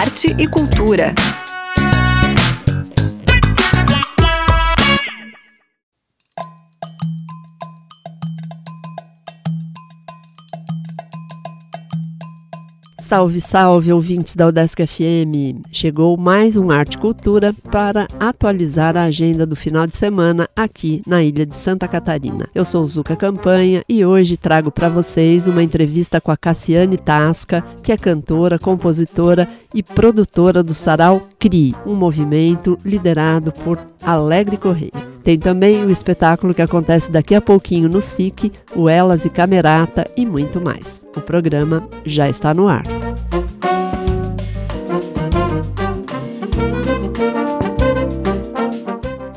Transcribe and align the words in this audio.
arte 0.00 0.34
e 0.38 0.46
cultura. 0.46 1.12
Salve, 13.10 13.40
salve, 13.40 13.92
ouvintes 13.92 14.36
da 14.36 14.46
Udesc 14.46 14.86
FM! 14.86 15.66
Chegou 15.72 16.16
mais 16.16 16.56
um 16.56 16.70
Arte 16.70 16.96
Cultura 16.96 17.52
para 17.68 18.06
atualizar 18.20 18.96
a 18.96 19.02
agenda 19.02 19.44
do 19.44 19.56
final 19.56 19.84
de 19.84 19.96
semana 19.96 20.48
aqui 20.54 21.02
na 21.04 21.20
ilha 21.20 21.44
de 21.44 21.56
Santa 21.56 21.88
Catarina. 21.88 22.48
Eu 22.54 22.64
sou 22.64 22.86
Zuca 22.86 23.16
Campanha 23.16 23.82
e 23.88 24.04
hoje 24.04 24.36
trago 24.36 24.70
para 24.70 24.88
vocês 24.88 25.48
uma 25.48 25.60
entrevista 25.60 26.20
com 26.20 26.30
a 26.30 26.36
Cassiane 26.36 26.96
Tasca, 26.96 27.64
que 27.82 27.90
é 27.90 27.96
cantora, 27.96 28.60
compositora 28.60 29.48
e 29.74 29.82
produtora 29.82 30.62
do 30.62 30.72
Sarau 30.72 31.26
CRI, 31.36 31.74
um 31.84 31.96
movimento 31.96 32.78
liderado 32.84 33.50
por 33.50 33.76
Alegre 34.00 34.56
Correia. 34.56 34.92
Tem 35.22 35.38
também 35.38 35.84
o 35.84 35.90
espetáculo 35.90 36.54
que 36.54 36.62
acontece 36.62 37.10
daqui 37.10 37.34
a 37.34 37.40
pouquinho 37.40 37.88
no 37.88 38.00
SIC, 38.00 38.52
o 38.74 38.88
Elas 38.88 39.24
e 39.24 39.30
Camerata 39.30 40.10
e 40.16 40.24
muito 40.24 40.60
mais. 40.60 41.04
O 41.16 41.20
programa 41.20 41.86
já 42.04 42.28
está 42.28 42.54
no 42.54 42.68
ar. 42.68 42.82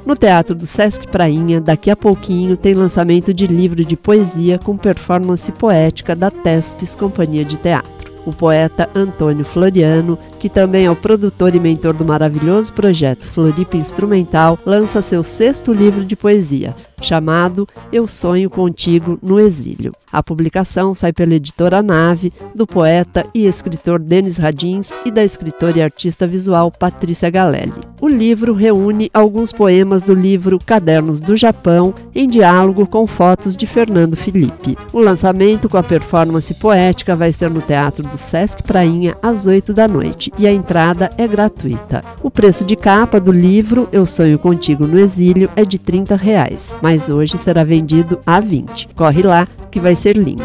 No 0.05 0.15
Teatro 0.15 0.53
do 0.53 0.67
Sesc 0.67 1.07
Prainha, 1.07 1.59
daqui 1.59 1.89
a 1.89 1.95
pouquinho, 1.95 2.55
tem 2.55 2.75
lançamento 2.75 3.33
de 3.33 3.47
livro 3.47 3.83
de 3.83 3.97
poesia 3.97 4.59
com 4.59 4.77
performance 4.77 5.51
poética 5.53 6.15
da 6.15 6.29
Tespes 6.29 6.95
Companhia 6.95 7.43
de 7.43 7.57
Teatro. 7.57 8.13
O 8.25 8.31
poeta 8.31 8.87
Antônio 8.93 9.43
Floriano 9.43 10.17
que 10.43 10.49
também 10.49 10.87
é 10.87 10.91
o 10.91 10.95
produtor 10.95 11.55
e 11.55 11.59
mentor 11.61 11.93
do 11.93 12.03
maravilhoso 12.03 12.73
projeto 12.73 13.25
Floripa 13.25 13.77
Instrumental, 13.77 14.59
lança 14.65 15.01
seu 15.01 15.23
sexto 15.23 15.71
livro 15.71 16.03
de 16.03 16.17
poesia, 16.17 16.75
chamado 17.01 17.65
Eu 17.93 18.05
Sonho 18.07 18.49
Contigo 18.49 19.17
no 19.23 19.39
Exílio. 19.39 19.93
A 20.11 20.21
publicação 20.21 20.93
sai 20.93 21.13
pela 21.13 21.33
editora 21.33 21.81
Nave, 21.81 22.31
do 22.53 22.67
poeta 22.67 23.25
e 23.33 23.47
escritor 23.47 23.99
Denis 23.99 24.37
Radins 24.37 24.91
e 25.05 25.09
da 25.09 25.23
escritora 25.23 25.79
e 25.79 25.81
artista 25.81 26.27
visual 26.27 26.69
Patrícia 26.69 27.29
Galelli. 27.29 27.73
O 28.01 28.07
livro 28.07 28.53
reúne 28.53 29.09
alguns 29.13 29.51
poemas 29.51 30.01
do 30.01 30.13
livro 30.13 30.59
Cadernos 30.59 31.21
do 31.21 31.37
Japão, 31.37 31.95
em 32.13 32.27
diálogo 32.27 32.85
com 32.85 33.07
fotos 33.07 33.55
de 33.55 33.65
Fernando 33.65 34.17
Felipe. 34.17 34.77
O 34.91 34.99
lançamento 34.99 35.69
com 35.69 35.77
a 35.77 35.83
performance 35.83 36.53
poética 36.53 37.15
vai 37.15 37.31
ser 37.31 37.49
no 37.49 37.61
Teatro 37.61 38.03
do 38.07 38.17
Sesc 38.17 38.61
Prainha 38.61 39.17
às 39.21 39.45
8 39.45 39.73
da 39.73 39.87
noite 39.87 40.32
e 40.37 40.47
a 40.47 40.51
entrada 40.51 41.11
é 41.17 41.27
gratuita. 41.27 42.03
O 42.21 42.31
preço 42.31 42.63
de 42.63 42.75
capa 42.75 43.19
do 43.19 43.31
livro 43.31 43.87
Eu 43.91 44.05
Sonho 44.05 44.39
Contigo 44.39 44.87
no 44.87 44.99
Exílio 44.99 45.49
é 45.55 45.63
de 45.63 45.77
30 45.77 46.15
reais, 46.15 46.75
mas 46.81 47.09
hoje 47.09 47.37
será 47.37 47.63
vendido 47.63 48.19
a 48.25 48.39
20. 48.39 48.89
Corre 48.95 49.23
lá 49.23 49.47
que 49.69 49.79
vai 49.79 49.95
ser 49.95 50.17
lindo. 50.17 50.43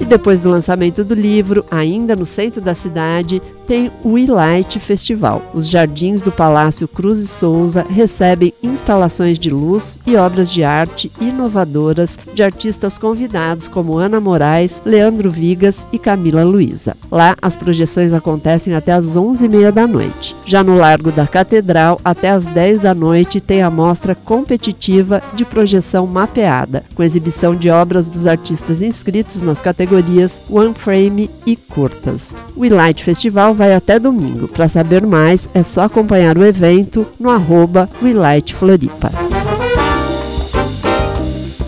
E 0.00 0.04
depois 0.04 0.40
do 0.40 0.50
lançamento 0.50 1.04
do 1.04 1.14
livro, 1.14 1.64
ainda 1.70 2.16
no 2.16 2.26
centro 2.26 2.60
da 2.60 2.74
cidade, 2.74 3.40
tem 3.70 3.88
o 4.02 4.16
Light 4.26 4.80
Festival. 4.80 5.40
Os 5.54 5.68
jardins 5.68 6.20
do 6.20 6.32
Palácio 6.32 6.88
Cruz 6.88 7.20
e 7.20 7.28
Souza 7.28 7.86
recebem 7.88 8.52
instalações 8.60 9.38
de 9.38 9.48
luz 9.48 9.96
e 10.04 10.16
obras 10.16 10.50
de 10.50 10.64
arte 10.64 11.08
inovadoras 11.20 12.18
de 12.34 12.42
artistas 12.42 12.98
convidados 12.98 13.68
como 13.68 13.96
Ana 13.96 14.20
Moraes, 14.20 14.82
Leandro 14.84 15.30
Vigas 15.30 15.86
e 15.92 16.00
Camila 16.00 16.42
Luiza. 16.42 16.96
Lá, 17.12 17.36
as 17.40 17.56
projeções 17.56 18.12
acontecem 18.12 18.74
até 18.74 18.90
às 18.90 19.16
11h30 19.16 19.70
da 19.70 19.86
noite. 19.86 20.34
Já 20.44 20.64
no 20.64 20.74
Largo 20.74 21.12
da 21.12 21.28
Catedral, 21.28 22.00
até 22.04 22.30
às 22.30 22.46
10 22.46 22.80
da 22.80 22.92
noite, 22.92 23.40
tem 23.40 23.62
a 23.62 23.70
mostra 23.70 24.16
competitiva 24.16 25.22
de 25.32 25.44
projeção 25.44 26.08
mapeada, 26.08 26.82
com 26.92 27.04
exibição 27.04 27.54
de 27.54 27.70
obras 27.70 28.08
dos 28.08 28.26
artistas 28.26 28.82
inscritos 28.82 29.42
nas 29.42 29.60
categorias 29.60 30.42
One 30.50 30.74
Frame 30.74 31.30
e 31.46 31.54
Curtas. 31.54 32.34
O 32.56 32.68
Light 32.68 33.04
Festival 33.04 33.59
vai 33.60 33.74
até 33.74 33.98
domingo. 33.98 34.48
Para 34.48 34.68
saber 34.68 35.06
mais, 35.06 35.46
é 35.52 35.62
só 35.62 35.82
acompanhar 35.82 36.38
o 36.38 36.46
evento 36.46 37.06
no 37.18 37.28
arroba. 37.28 37.90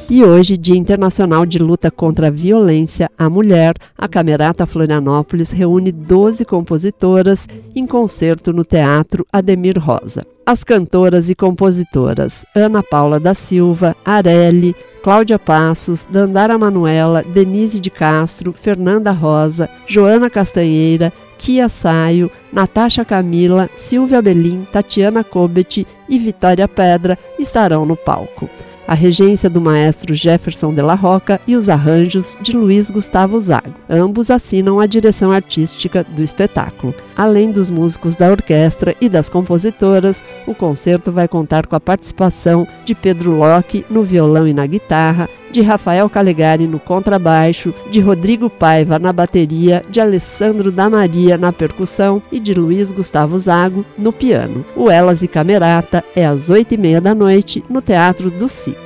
E 0.08 0.24
hoje, 0.24 0.56
Dia 0.56 0.74
Internacional 0.74 1.44
de 1.44 1.58
Luta 1.58 1.90
contra 1.90 2.28
a 2.28 2.30
Violência 2.30 3.10
à 3.18 3.28
Mulher, 3.28 3.74
a 3.96 4.08
Camerata 4.08 4.64
Florianópolis 4.64 5.52
reúne 5.52 5.92
12 5.92 6.46
compositoras 6.46 7.46
em 7.76 7.86
concerto 7.86 8.54
no 8.54 8.64
Teatro 8.64 9.26
Ademir 9.30 9.78
Rosa. 9.78 10.26
As 10.46 10.64
cantoras 10.64 11.28
e 11.28 11.34
compositoras 11.34 12.46
Ana 12.56 12.82
Paula 12.82 13.20
da 13.20 13.34
Silva, 13.34 13.94
Areli, 14.02 14.74
Cláudia 15.02 15.38
Passos, 15.38 16.06
Dandara 16.10 16.56
Manuela, 16.56 17.22
Denise 17.22 17.80
de 17.80 17.90
Castro, 17.90 18.52
Fernanda 18.52 19.10
Rosa, 19.10 19.68
Joana 19.86 20.30
Castanheira, 20.30 21.12
Kia 21.42 21.68
Saio, 21.68 22.30
Natasha 22.52 23.04
Camila, 23.04 23.68
Silvia 23.76 24.22
Belim, 24.22 24.64
Tatiana 24.70 25.24
Kobet 25.24 25.84
e 26.08 26.16
Vitória 26.16 26.68
Pedra 26.68 27.18
estarão 27.36 27.84
no 27.84 27.96
palco. 27.96 28.48
A 28.86 28.94
regência 28.94 29.50
do 29.50 29.60
maestro 29.60 30.14
Jefferson 30.14 30.72
de 30.72 30.80
la 30.80 30.94
Roca 30.94 31.40
e 31.44 31.56
os 31.56 31.68
arranjos 31.68 32.36
de 32.40 32.52
Luiz 32.52 32.90
Gustavo 32.90 33.40
Zago. 33.40 33.74
Ambos 33.90 34.30
assinam 34.30 34.78
a 34.78 34.86
direção 34.86 35.32
artística 35.32 36.04
do 36.04 36.22
espetáculo. 36.22 36.94
Além 37.16 37.50
dos 37.50 37.68
músicos 37.70 38.14
da 38.14 38.30
orquestra 38.30 38.94
e 39.00 39.08
das 39.08 39.28
compositoras, 39.28 40.22
o 40.46 40.54
concerto 40.54 41.10
vai 41.10 41.26
contar 41.26 41.66
com 41.66 41.74
a 41.74 41.80
participação 41.80 42.68
de 42.84 42.94
Pedro 42.94 43.32
Locke 43.32 43.84
no 43.90 44.04
violão 44.04 44.46
e 44.46 44.54
na 44.54 44.66
guitarra, 44.66 45.28
de 45.52 45.60
Rafael 45.60 46.08
Calegari 46.08 46.66
no 46.66 46.80
contrabaixo, 46.80 47.74
de 47.90 48.00
Rodrigo 48.00 48.48
Paiva 48.48 48.98
na 48.98 49.12
bateria, 49.12 49.84
de 49.90 50.00
Alessandro 50.00 50.72
da 50.72 50.88
Maria 50.88 51.36
na 51.36 51.52
percussão 51.52 52.22
e 52.32 52.40
de 52.40 52.54
Luiz 52.54 52.90
Gustavo 52.90 53.38
Zago 53.38 53.84
no 53.96 54.12
piano. 54.12 54.64
O 54.74 54.90
Elas 54.90 55.22
e 55.22 55.28
Camerata 55.28 56.02
é 56.16 56.26
às 56.26 56.48
oito 56.48 56.72
e 56.72 56.78
meia 56.78 57.00
da 57.00 57.14
noite 57.14 57.62
no 57.68 57.82
Teatro 57.82 58.30
do 58.30 58.48
SIC. 58.48 58.78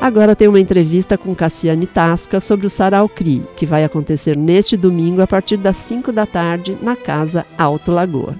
Agora 0.00 0.34
tem 0.34 0.48
uma 0.48 0.58
entrevista 0.58 1.18
com 1.18 1.34
Cassiane 1.34 1.86
Tasca 1.86 2.40
sobre 2.40 2.66
o 2.66 2.70
Sarau 2.70 3.06
CRI, 3.06 3.42
que 3.54 3.66
vai 3.66 3.84
acontecer 3.84 4.34
neste 4.34 4.76
domingo 4.76 5.20
a 5.20 5.26
partir 5.26 5.58
das 5.58 5.76
5 5.76 6.10
da 6.10 6.24
tarde 6.24 6.76
na 6.80 6.96
Casa 6.96 7.44
Alto 7.58 7.92
Lagoa. 7.92 8.34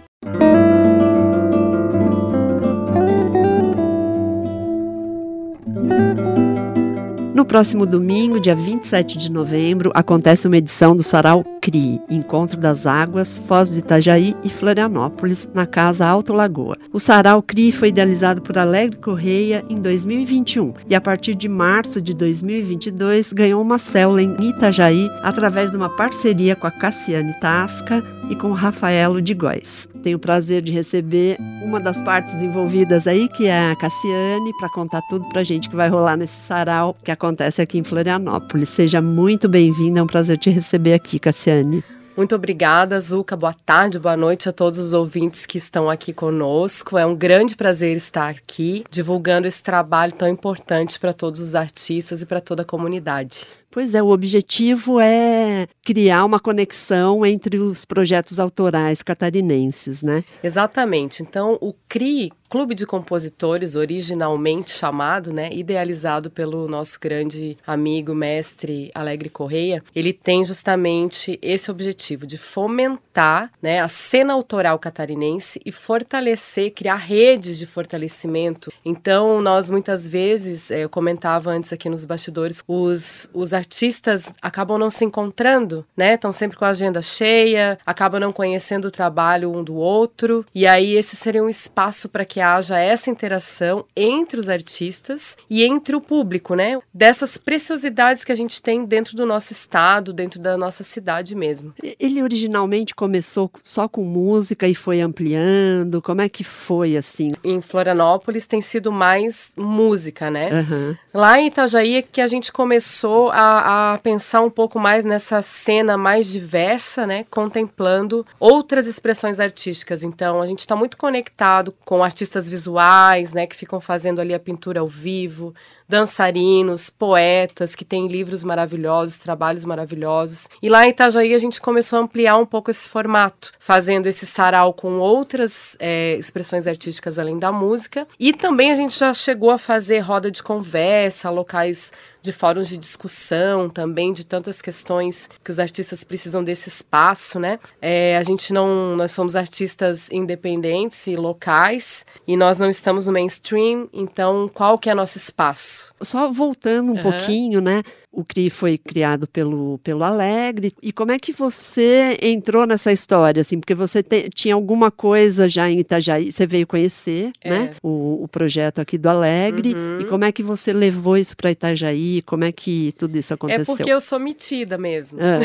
No 7.41 7.47
próximo 7.47 7.87
domingo, 7.87 8.39
dia 8.39 8.55
27 8.55 9.17
de 9.17 9.33
novembro, 9.33 9.91
acontece 9.95 10.47
uma 10.47 10.59
edição 10.59 10.95
do 10.95 11.03
Sarau 11.03 11.43
CRI, 11.63 11.99
Encontro 12.11 12.59
das 12.59 12.85
Águas, 12.87 13.39
Foz 13.49 13.71
de 13.71 13.79
Itajaí 13.79 14.37
e 14.45 14.51
Florianópolis, 14.51 15.49
na 15.55 15.65
Casa 15.65 16.07
Alto 16.07 16.35
Lagoa. 16.35 16.77
O 16.93 17.01
Sarau 17.01 17.43
CRI 17.43 17.73
foi 17.73 17.89
idealizado 17.89 18.43
por 18.43 18.59
Alegre 18.59 18.99
Correia 18.99 19.65
em 19.71 19.81
2021 19.81 20.75
e, 20.87 20.95
a 20.95 21.01
partir 21.01 21.35
de 21.35 21.49
março 21.49 21.99
de 22.03 22.13
2022, 22.13 23.33
ganhou 23.33 23.63
uma 23.63 23.79
célula 23.79 24.21
em 24.21 24.37
Itajaí 24.51 25.09
através 25.23 25.71
de 25.71 25.79
uma 25.79 25.89
parceria 25.97 26.55
com 26.55 26.67
a 26.67 26.71
Cassiane 26.71 27.33
Tasca 27.41 28.05
e 28.29 28.37
com 28.37 28.53
Rafaelo 28.53 29.23
de 29.23 29.33
Góes. 29.33 29.89
Tenho 30.03 30.17
o 30.17 30.21
prazer 30.21 30.63
de 30.63 30.73
receber 30.73 31.37
uma 31.63 31.79
das 31.79 32.03
partes 32.03 32.35
envolvidas 32.35 33.07
aí, 33.07 33.29
que 33.29 33.47
é 33.47 33.71
a 33.71 33.77
Cassiane, 33.77 34.51
para 34.59 34.69
contar 34.71 35.03
tudo 35.09 35.29
para 35.29 35.43
a 35.43 35.45
gente 35.45 35.69
que 35.69 35.77
vai 35.77 35.89
rolar 35.89 36.17
nesse 36.17 36.41
sarau 36.41 36.97
que 37.05 37.11
acontece 37.11 37.61
aqui 37.61 37.79
em 37.79 37.85
Florianópolis. 37.85 38.69
Seja 38.71 39.03
muito 39.03 39.49
bem-vinda, 39.49 40.01
é 40.01 40.03
um 40.03 40.07
prazer 40.07 40.39
te 40.39 40.49
receber 40.49 40.95
aqui, 40.95 41.19
Cassiane. 41.19 41.85
Muito 42.17 42.35
obrigada, 42.35 43.01
Zuca. 43.01 43.37
Boa 43.37 43.55
tarde, 43.55 43.99
boa 43.99 44.17
noite 44.17 44.49
a 44.49 44.53
todos 44.53 44.79
os 44.79 44.93
ouvintes 44.93 45.47
que 45.47 45.57
estão 45.57 45.89
aqui 45.89 46.13
conosco. 46.13 46.99
É 46.99 47.07
um 47.07 47.15
grande 47.15 47.57
prazer 47.57 47.97
estar 47.97 48.29
aqui 48.29 48.85
divulgando 48.91 49.47
esse 49.47 49.63
trabalho 49.63 50.13
tão 50.13 50.29
importante 50.29 50.99
para 50.99 51.13
todos 51.13 51.41
os 51.41 51.55
artistas 51.55 52.21
e 52.21 52.27
para 52.27 52.41
toda 52.41 52.63
a 52.63 52.65
comunidade. 52.65 53.47
Pois 53.71 53.95
é, 53.95 54.03
o 54.03 54.09
objetivo 54.09 54.99
é 54.99 55.69
criar 55.85 56.25
uma 56.25 56.41
conexão 56.41 57.25
entre 57.25 57.59
os 57.59 57.85
projetos 57.85 58.41
autorais 58.41 59.03
catarinenses, 59.03 60.03
né? 60.03 60.25
Exatamente. 60.43 61.23
Então, 61.23 61.57
o 61.61 61.73
CRI, 61.89 62.33
Clube 62.51 62.75
de 62.75 62.85
Compositores, 62.85 63.77
originalmente 63.77 64.73
chamado, 64.73 65.33
né, 65.33 65.51
idealizado 65.53 66.29
pelo 66.29 66.67
nosso 66.67 66.99
grande 67.01 67.57
amigo, 67.65 68.13
mestre 68.13 68.91
Alegre 68.93 69.29
Correia, 69.31 69.85
ele 69.95 70.13
tem 70.13 70.45
justamente 70.45 71.39
esse 71.41 71.71
objetivo 71.71 72.27
de 72.27 72.37
fomentar 72.37 73.53
né, 73.63 73.81
a 73.81 73.87
cena 73.87 74.33
autoral 74.33 74.81
catarinense 74.81 75.61
e 75.65 75.71
fortalecer, 75.71 76.73
criar 76.73 76.97
redes 76.97 77.57
de 77.57 77.67
fortalecimento. 77.67 78.73
Então, 78.85 79.41
nós 79.41 79.71
muitas 79.71 80.09
vezes, 80.09 80.73
eh, 80.73 80.83
eu 80.83 80.89
comentava 80.89 81.53
antes 81.53 81.73
aqui 81.73 81.89
nos 81.89 82.05
bastidores, 82.05 82.65
os, 82.67 83.31
os 83.33 83.53
artistas 83.61 84.33
acabam 84.41 84.79
não 84.79 84.91
se 84.91 85.05
encontrando, 85.05 85.85
né? 85.97 86.15
Estão 86.15 86.33
sempre 86.33 86.57
com 86.57 86.65
a 86.65 86.71
agenda 86.71 87.01
cheia, 87.03 87.79
acabam 87.85 88.21
não 88.21 88.33
conhecendo 88.33 88.87
o 88.87 88.91
trabalho 88.91 89.55
um 89.55 89.63
do 89.63 89.75
outro, 89.75 90.45
e 90.55 90.67
aí 90.67 90.97
esse 90.97 91.15
seria 91.15 91.45
um 91.45 91.49
espaço 91.49 92.09
para 92.09 92.25
que 92.25 92.41
haja 92.41 92.79
essa 92.79 93.11
interação 93.11 93.85
entre 93.95 94.41
os 94.41 94.49
artistas 94.49 95.37
e 95.49 95.63
entre 95.65 95.95
o 95.95 96.01
público, 96.01 96.55
né? 96.55 96.79
Dessas 96.93 97.37
preciosidades 97.37 98.25
que 98.25 98.33
a 98.33 98.35
gente 98.35 98.63
tem 98.63 98.85
dentro 98.85 99.17
do 99.17 99.27
nosso 99.27 99.53
estado, 99.53 100.13
dentro 100.13 100.41
da 100.41 100.57
nossa 100.57 100.83
cidade 100.83 101.35
mesmo. 101.35 101.75
Ele 101.99 102.23
originalmente 102.23 102.95
começou 102.95 103.51
só 103.63 103.87
com 103.89 104.03
música 104.03 104.67
e 104.67 104.75
foi 104.75 105.01
ampliando. 105.01 106.01
Como 106.03 106.21
é 106.21 106.29
que 106.29 106.43
foi 106.43 106.97
assim? 106.97 107.33
Em 107.45 107.61
Florianópolis 107.61 108.47
tem 108.47 108.63
sido 108.63 108.91
mais 108.91 109.53
música, 109.57 110.31
né? 110.31 110.49
Uhum. 110.51 110.97
Lá 111.13 111.39
em 111.39 111.49
Itajaí 111.49 111.97
é 111.97 112.03
que 112.03 112.21
a 112.21 112.27
gente 112.27 112.53
começou 112.53 113.31
a, 113.31 113.50
a 113.59 113.99
pensar 113.99 114.41
um 114.41 114.51
pouco 114.51 114.79
mais 114.79 115.05
nessa 115.05 115.43
cena 115.43 115.97
mais 115.97 116.27
diversa, 116.27 117.07
né? 117.07 117.25
Contemplando 117.31 118.27
outras 118.39 118.87
expressões 118.87 119.41
artísticas. 119.41 120.03
Então 120.03 120.41
a 120.41 120.47
gente 120.47 120.61
está 120.61 120.77
muito 120.77 120.97
conectado 120.97 121.75
com 121.85 122.03
artistas 122.03 122.49
visuais, 122.49 123.33
né? 123.33 123.47
Que 123.47 123.57
ficam 123.57 123.81
fazendo 123.81 124.21
ali 124.21 124.33
a 124.33 124.41
pintura 124.41 124.81
ao 124.81 124.89
vivo, 124.89 125.55
dançarinos, 125.91 126.89
poetas 126.89 127.75
que 127.75 127.85
têm 127.85 128.07
livros 128.07 128.45
maravilhosos, 128.45 129.19
trabalhos 129.19 129.65
maravilhosos. 129.65 130.49
E 130.63 130.69
lá 130.69 130.87
em 130.87 130.91
Itajaí 130.91 131.35
a 131.35 131.39
gente 131.39 131.61
começou 131.61 131.99
a 131.99 132.03
ampliar 132.03 132.37
um 132.37 132.47
pouco 132.47 132.71
esse 132.71 132.89
formato, 132.89 133.53
fazendo 133.59 134.07
esse 134.07 134.25
sarau 134.25 134.73
com 134.73 134.99
outras 134.99 135.77
é, 135.81 136.15
expressões 136.17 136.67
artísticas 136.67 137.19
além 137.19 137.39
da 137.39 137.51
música. 137.51 138.07
E 138.19 138.33
também 138.33 138.71
a 138.71 138.77
gente 138.77 138.97
já 138.97 139.13
chegou 139.13 139.51
a 139.51 139.59
fazer 139.59 139.99
roda 139.99 140.31
de 140.31 140.43
conversa, 140.43 141.29
locais 141.29 141.91
de 142.23 142.33
fóruns 142.33 142.69
de 142.69 142.77
discussão 142.77 143.69
também 143.69 144.13
de 144.13 144.25
tantas 144.25 144.61
questões 144.61 145.29
que 145.43 145.51
os 145.51 145.59
artistas 145.59 146.05
precisam 146.05 146.45
desse 146.45 146.69
espaço, 146.69 147.39
né? 147.39 147.59
É, 147.81 148.17
a 148.17 148.23
gente 148.23 148.53
não, 148.53 148.95
nós 148.97 149.11
somos 149.11 149.35
artistas 149.35 150.11
independentes 150.11 151.07
e 151.07 151.17
locais 151.17 152.05
e 152.27 152.37
nós 152.37 152.59
não 152.59 152.69
estamos 152.69 153.07
no 153.07 153.13
mainstream, 153.13 153.89
então 153.93 154.49
qual 154.53 154.79
que 154.79 154.91
é 154.91 154.95
nosso 154.95 155.17
espaço? 155.17 155.80
Só 156.03 156.31
voltando 156.33 156.93
um 156.93 156.97
uhum. 156.97 157.03
pouquinho, 157.03 157.61
né? 157.61 157.83
O 158.13 158.25
CRI 158.25 158.51
foi 158.51 158.77
criado 158.77 159.29
pelo, 159.29 159.79
pelo 159.85 160.03
Alegre. 160.03 160.75
E 160.83 160.93
como 160.93 161.13
é 161.13 161.19
que 161.19 161.33
você 161.33 162.19
entrou 162.21 162.67
nessa 162.67 162.91
história? 162.91 163.41
Assim, 163.41 163.61
porque 163.61 163.75
você 163.75 164.03
te, 164.03 164.29
tinha 164.31 164.55
alguma 164.55 164.91
coisa 164.91 165.49
já 165.49 165.71
em 165.71 165.79
Itajaí, 165.79 166.33
você 166.33 166.45
veio 166.45 166.67
conhecer 166.67 167.31
é. 167.41 167.51
né, 167.51 167.75
o, 167.81 168.25
o, 168.25 168.29
projeto 168.29 168.81
aqui 168.81 168.99
do 168.99 169.09
Alegre. 169.09 169.75
Uhum. 169.75 169.99
E 170.01 170.05
como 170.07 170.25
é 170.25 170.33
que 170.33 170.43
você 170.43 170.73
levou 170.73 171.17
isso 171.17 171.37
para 171.37 171.53
Itajaí? 171.53 172.21
Como 172.23 172.43
é 172.43 172.51
que 172.51 172.93
tudo 172.99 173.17
isso 173.17 173.33
aconteceu? 173.33 173.75
É 173.75 173.77
porque 173.77 173.93
eu 173.93 174.01
sou 174.01 174.19
metida 174.19 174.77
mesmo. 174.77 175.21
É. 175.21 175.39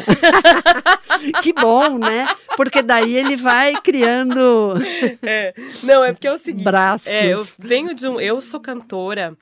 que 1.43 1.53
bom, 1.53 1.99
né? 1.99 2.27
Porque 2.57 2.81
daí 2.81 3.15
ele 3.15 3.35
vai 3.35 3.73
criando. 3.81 4.73
É. 5.21 5.53
Não, 5.83 6.03
é 6.03 6.11
porque 6.13 6.27
é 6.27 6.33
o 6.33 6.37
seguinte. 6.37 6.63
Braços. 6.63 7.07
É, 7.07 7.27
eu 7.27 7.45
venho 7.57 7.93
de 7.93 8.07
um. 8.07 8.19
Eu 8.19 8.39
sou 8.41 8.59
cantora 8.59 9.35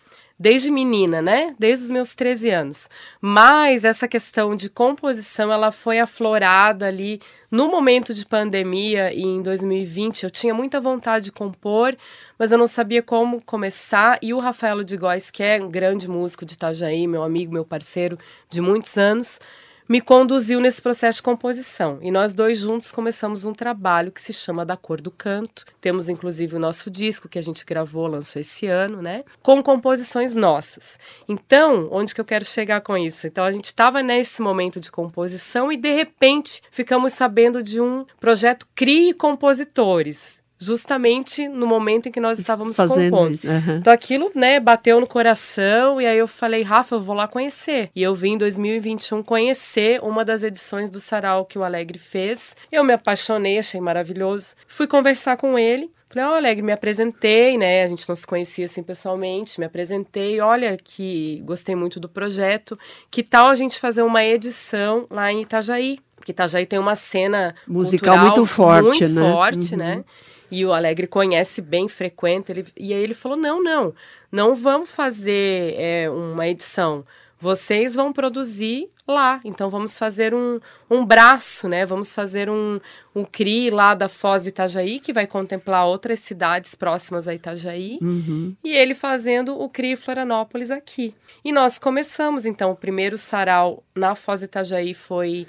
desde 0.44 0.70
menina, 0.70 1.22
né? 1.22 1.56
Desde 1.58 1.86
os 1.86 1.90
meus 1.90 2.14
13 2.14 2.50
anos. 2.50 2.90
Mas 3.22 3.86
essa 3.86 4.10
questão 4.10 4.58
de 4.58 4.70
composição, 4.70 5.54
ela 5.54 5.72
foi 5.72 6.02
aflorada 6.02 6.86
ali 6.86 7.22
no 7.50 7.70
momento 7.70 8.14
de 8.14 8.26
pandemia 8.26 9.14
e 9.14 9.22
em 9.22 9.42
2020. 9.42 10.24
Eu 10.24 10.30
tinha 10.30 10.54
muita 10.54 10.82
vontade 10.82 11.26
de 11.26 11.32
compor, 11.32 11.96
mas 12.38 12.52
eu 12.52 12.58
não 12.58 12.68
sabia 12.68 13.02
como 13.02 13.42
começar. 13.42 14.20
E 14.22 14.34
o 14.34 14.40
Rafaelo 14.40 14.84
de 14.84 14.98
Góes, 14.98 15.32
que 15.32 15.42
é 15.42 15.64
um 15.64 15.72
grande 15.72 16.10
músico 16.10 16.44
de 16.46 16.56
Itajaí, 16.56 17.08
meu 17.08 17.24
amigo, 17.24 17.54
meu 17.54 17.64
parceiro 17.64 18.20
de 18.50 18.60
muitos 18.60 18.98
anos, 18.98 19.40
me 19.88 20.02
conduziu 20.02 20.60
nesse 20.60 20.82
processo 20.82 21.18
de 21.18 21.24
composição. 21.24 22.00
E 22.02 22.12
nós 22.12 22.34
dois 22.34 22.60
juntos 22.60 22.92
começamos 22.92 23.46
um 23.46 23.54
trabalho 23.54 24.12
que 24.12 24.22
se 24.22 24.34
chama 24.34 24.66
Da 24.66 24.78
Cor 24.78 25.02
do 25.02 25.12
Canto. 25.12 25.66
Temos 25.82 26.10
inclusive 26.10 26.56
o 26.56 26.60
nosso 26.60 26.90
disco 26.90 27.30
que 27.30 27.40
a 27.40 27.42
gente 27.42 27.66
gravou, 27.66 28.08
lançou 28.08 28.40
esse 28.40 28.68
ano, 28.68 29.02
né? 29.02 29.24
Com 29.42 29.62
composições 29.62 30.36
nossas. 30.36 31.00
Então, 31.28 31.90
onde 31.92 32.14
que 32.14 32.22
eu 32.22 32.26
quero 32.26 32.46
chegar 32.46 32.82
com 32.82 32.98
isso? 32.98 33.28
Então, 33.28 33.44
a 33.44 33.52
gente 33.52 33.66
estava 33.66 34.02
nesse 34.02 34.42
momento 34.42 34.80
de 34.80 34.92
composição 34.92 35.72
e 35.72 35.78
de 35.78 35.94
repente 35.94 36.62
ficamos 36.72 37.14
sabendo 37.14 37.62
de 37.62 37.82
um 37.82 38.06
projeto 38.20 38.68
Crie 38.76 39.14
Compositores 39.14 40.43
justamente 40.64 41.48
no 41.48 41.68
momento 41.68 42.10
em 42.10 42.12
que 42.12 42.20
nós 42.20 42.40
estávamos 42.40 42.76
Fazendo 42.76 43.12
compondo. 43.12 43.40
Uhum. 43.44 43.78
Então 43.78 43.94
aquilo, 43.94 44.32
né, 44.36 44.60
bateu 44.60 45.00
no 45.00 45.08
coração 45.08 46.02
e 46.02 46.06
aí 46.06 46.18
eu 46.18 46.28
falei, 46.28 46.64
Rafa, 46.64 46.96
eu 46.96 47.02
vou 47.02 47.16
lá 47.16 47.28
conhecer. 47.28 47.90
E 47.96 48.02
eu 48.02 48.16
vim 48.16 48.34
em 48.34 48.38
2021 48.38 49.22
conhecer 49.22 50.00
uma 50.02 50.24
das 50.24 50.44
edições 50.44 50.90
do 50.90 51.00
Sarau 51.00 51.46
que 51.46 51.58
o 51.58 51.64
Alegre 51.64 52.00
fez. 52.00 52.56
Eu 52.72 52.84
me 52.84 52.94
apaixonei, 52.94 53.60
achei 53.60 53.82
maravilhoso. 53.82 54.56
Fui 54.68 54.88
conversar 54.88 55.38
com 55.38 55.58
ele. 55.58 55.92
Falei, 56.14 56.30
oh, 56.30 56.34
Alegre, 56.36 56.62
me 56.62 56.72
apresentei, 56.72 57.58
né? 57.58 57.84
A 57.84 57.88
gente 57.88 58.08
não 58.08 58.16
se 58.16 58.28
conhecia 58.28 58.66
assim 58.66 58.84
pessoalmente, 58.84 59.60
me 59.60 59.66
apresentei. 59.66 60.40
Olha, 60.40 60.78
que 60.78 61.42
gostei 61.44 61.74
muito 61.74 62.00
do 62.00 62.08
projeto. 62.08 62.78
Que 63.10 63.24
tal 63.24 63.48
a 63.48 63.56
gente 63.56 63.80
fazer 63.80 64.04
uma 64.04 64.24
edição 64.24 65.08
lá 65.10 65.32
em 65.32 65.42
Itajaí? 65.42 65.98
Porque 66.16 66.32
Itajaí 66.32 66.68
tem 66.68 66.78
uma 66.78 66.96
cena 66.96 67.56
musical 67.68 68.18
muito 68.20 68.46
forte, 68.46 68.84
muito 68.84 69.10
né? 69.10 69.32
forte, 69.32 69.76
né? 69.76 69.92
uhum. 69.92 69.98
né? 69.98 70.06
E 70.54 70.64
o 70.66 70.72
Alegre 70.72 71.08
conhece 71.08 71.62
bem, 71.62 71.88
frequenta. 71.88 72.52
Ele, 72.52 72.66
e 72.78 72.94
aí 72.94 73.02
ele 73.02 73.16
falou: 73.16 73.36
não, 73.36 73.62
não, 73.62 73.94
não 74.32 74.56
vamos 74.56 74.90
fazer 74.90 75.74
é, 75.78 76.10
uma 76.10 76.48
edição. 76.48 77.04
Vocês 77.40 77.96
vão 77.96 78.14
produzir 78.14 78.88
lá. 79.08 79.42
Então 79.44 79.68
vamos 79.70 79.98
fazer 79.98 80.34
um, 80.34 80.60
um 80.90 81.04
braço, 81.04 81.68
né? 81.68 81.86
Vamos 81.86 82.14
fazer 82.14 82.50
um, 82.50 82.80
um 83.16 83.26
CRI 83.26 83.72
lá 83.72 83.96
da 83.96 84.08
Foz 84.08 84.44
do 84.44 84.50
Itajaí, 84.50 85.00
que 85.00 85.12
vai 85.12 85.26
contemplar 85.26 85.88
outras 85.88 86.20
cidades 86.20 86.76
próximas 86.76 87.28
a 87.28 87.34
Itajaí. 87.34 87.98
Uhum. 88.00 88.56
E 88.64 88.74
ele 88.74 88.94
fazendo 88.94 89.60
o 89.60 89.68
CRI 89.68 89.96
Florianópolis 89.96 90.70
aqui. 90.70 91.16
E 91.44 91.52
nós 91.52 91.80
começamos, 91.80 92.46
então, 92.46 92.72
o 92.72 92.76
primeiro 92.76 93.18
sarau 93.18 93.84
na 93.96 94.14
Foz 94.14 94.42
do 94.42 94.46
Itajaí 94.46 94.94
foi 94.94 95.48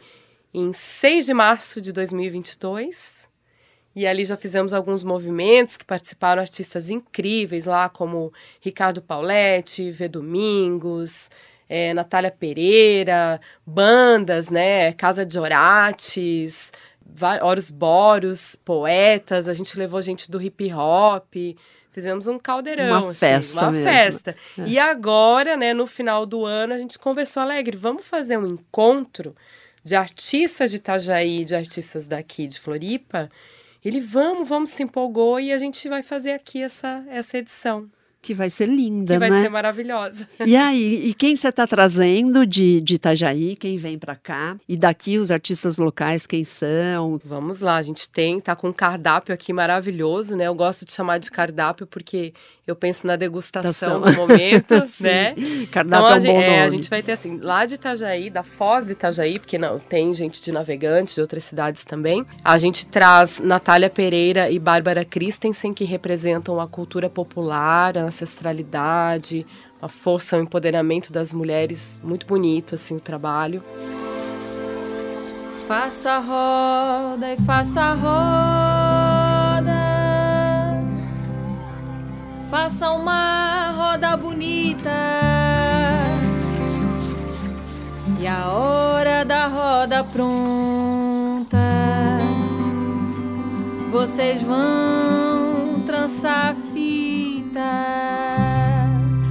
em 0.52 0.72
6 0.72 1.26
de 1.26 1.34
março 1.34 1.80
de 1.80 1.92
2022. 1.92 3.28
E 3.94 4.06
ali 4.06 4.24
já 4.24 4.36
fizemos 4.36 4.72
alguns 4.72 5.04
movimentos 5.04 5.76
que 5.76 5.84
participaram 5.84 6.40
artistas 6.40 6.90
incríveis 6.90 7.66
lá, 7.66 7.88
como 7.88 8.32
Ricardo 8.60 9.00
Pauletti, 9.00 9.90
V 9.90 10.08
Domingos, 10.08 11.30
é, 11.68 11.94
Natália 11.94 12.30
Pereira, 12.30 13.40
bandas, 13.64 14.50
né? 14.50 14.92
Casa 14.92 15.24
de 15.24 15.38
Orates, 15.38 16.72
Horus 17.42 17.70
Boros, 17.70 18.56
poetas, 18.64 19.48
a 19.48 19.52
gente 19.52 19.78
levou 19.78 20.02
gente 20.02 20.30
do 20.30 20.42
hip 20.42 20.72
hop. 20.72 21.34
Fizemos 21.92 22.26
um 22.26 22.40
caldeirão, 22.40 23.02
uma 23.02 23.10
assim, 23.10 23.18
festa, 23.20 23.60
uma 23.60 23.70
mesmo. 23.70 23.88
festa. 23.88 24.36
É. 24.58 24.66
E 24.66 24.78
agora, 24.80 25.56
né, 25.56 25.72
no 25.72 25.86
final 25.86 26.26
do 26.26 26.44
ano, 26.44 26.74
a 26.74 26.78
gente 26.78 26.98
conversou 26.98 27.40
alegre, 27.40 27.76
vamos 27.76 28.04
fazer 28.04 28.36
um 28.36 28.46
encontro 28.48 29.32
de 29.84 29.94
artistas 29.94 30.72
de 30.72 30.78
Itajaí, 30.78 31.44
de 31.44 31.54
artistas 31.54 32.08
daqui 32.08 32.48
de 32.48 32.58
Floripa, 32.58 33.30
ele, 33.84 34.00
vamos, 34.00 34.48
vamos, 34.48 34.70
se 34.70 34.82
empolgou 34.82 35.38
e 35.38 35.52
a 35.52 35.58
gente 35.58 35.88
vai 35.88 36.02
fazer 36.02 36.32
aqui 36.32 36.62
essa, 36.62 37.04
essa 37.08 37.38
edição. 37.38 37.90
Que 38.24 38.32
vai 38.32 38.48
ser 38.48 38.66
linda, 38.66 39.12
que 39.12 39.20
né? 39.20 39.28
vai 39.28 39.42
ser 39.42 39.50
maravilhosa. 39.50 40.26
E 40.46 40.56
aí, 40.56 41.08
e 41.08 41.12
quem 41.12 41.36
você 41.36 41.48
está 41.48 41.66
trazendo 41.66 42.46
de, 42.46 42.80
de 42.80 42.94
Itajaí, 42.94 43.54
quem 43.54 43.76
vem 43.76 43.98
para 43.98 44.16
cá? 44.16 44.56
E 44.66 44.78
daqui 44.78 45.18
os 45.18 45.30
artistas 45.30 45.76
locais, 45.76 46.26
quem 46.26 46.42
são? 46.42 47.20
Vamos 47.22 47.60
lá, 47.60 47.76
a 47.76 47.82
gente 47.82 48.08
tem, 48.08 48.40
tá 48.40 48.56
com 48.56 48.68
um 48.68 48.72
cardápio 48.72 49.34
aqui 49.34 49.52
maravilhoso, 49.52 50.34
né? 50.36 50.46
Eu 50.46 50.54
gosto 50.54 50.86
de 50.86 50.92
chamar 50.92 51.18
de 51.18 51.30
cardápio 51.30 51.86
porque 51.86 52.32
eu 52.66 52.74
penso 52.74 53.06
na 53.06 53.14
degustação 53.14 54.00
do 54.00 54.12
momento, 54.14 54.74
né? 55.00 55.34
Cardápio 55.70 55.84
então, 55.84 56.08
é 56.08 56.16
um 56.16 56.22
bom 56.22 56.40
é, 56.40 56.48
nome. 56.48 56.62
a 56.62 56.68
gente 56.70 56.88
vai 56.88 57.02
ter 57.02 57.12
assim, 57.12 57.38
lá 57.42 57.66
de 57.66 57.74
Itajaí, 57.74 58.30
da 58.30 58.42
Foz 58.42 58.86
de 58.86 58.92
Itajaí, 58.92 59.38
porque 59.38 59.58
não 59.58 59.78
tem 59.78 60.14
gente 60.14 60.40
de 60.40 60.50
navegantes 60.50 61.14
de 61.14 61.20
outras 61.20 61.44
cidades 61.44 61.84
também. 61.84 62.24
A 62.42 62.56
gente 62.56 62.86
traz 62.86 63.38
Natália 63.38 63.90
Pereira 63.90 64.50
e 64.50 64.58
Bárbara 64.58 65.04
Christensen, 65.04 65.74
que 65.74 65.84
representam 65.84 66.58
a 66.58 66.66
cultura 66.66 67.10
popular, 67.10 67.98
a 67.98 68.10
ancestralidade, 68.14 69.44
a 69.82 69.88
força, 69.88 70.36
o 70.36 70.40
empoderamento 70.40 71.12
das 71.12 71.32
mulheres, 71.32 72.00
muito 72.04 72.26
bonito 72.26 72.74
assim 72.74 72.96
o 72.96 73.00
trabalho. 73.00 73.62
Faça 75.66 76.12
a 76.12 76.18
roda 76.18 77.32
e 77.32 77.36
faça 77.38 77.80
a 77.80 77.94
roda. 77.94 79.74
Faça 82.50 82.90
uma 82.90 83.72
roda 83.72 84.16
bonita. 84.16 84.90
E 88.20 88.26
a 88.26 88.48
hora 88.48 89.24
da 89.24 89.46
roda 89.48 90.04
pronta. 90.04 91.58
Vocês 93.90 94.42
vão 94.42 95.80
trançar. 95.86 96.54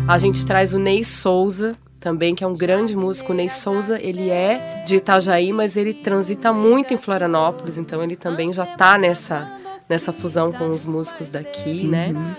A 0.06 0.18
gente 0.18 0.46
traz 0.46 0.74
o 0.74 0.80
Ney 0.80 1.04
Souza, 1.04 1.78
também, 2.04 2.36
que 2.36 2.44
é 2.44 2.48
um 2.48 2.56
grande 2.56 2.96
músico. 2.96 3.34
Ney 3.34 3.48
Souza, 3.48 3.98
ele 4.02 4.30
é 4.30 4.84
de 4.86 4.98
Itajaí, 4.98 5.54
mas 5.54 5.78
ele 5.78 5.94
transita 5.94 6.52
muito 6.52 6.94
em 6.94 6.98
Florianópolis, 6.98 7.78
então 7.78 8.04
ele 8.04 8.18
também 8.18 8.52
já 8.52 8.66
está 8.66 8.98
nessa, 8.98 9.50
nessa 9.88 10.12
fusão 10.12 10.52
com 10.52 10.68
os 10.68 10.86
músicos 10.86 11.30
daqui, 11.30 11.86
né? 11.88 12.10
Uhum. 12.10 12.36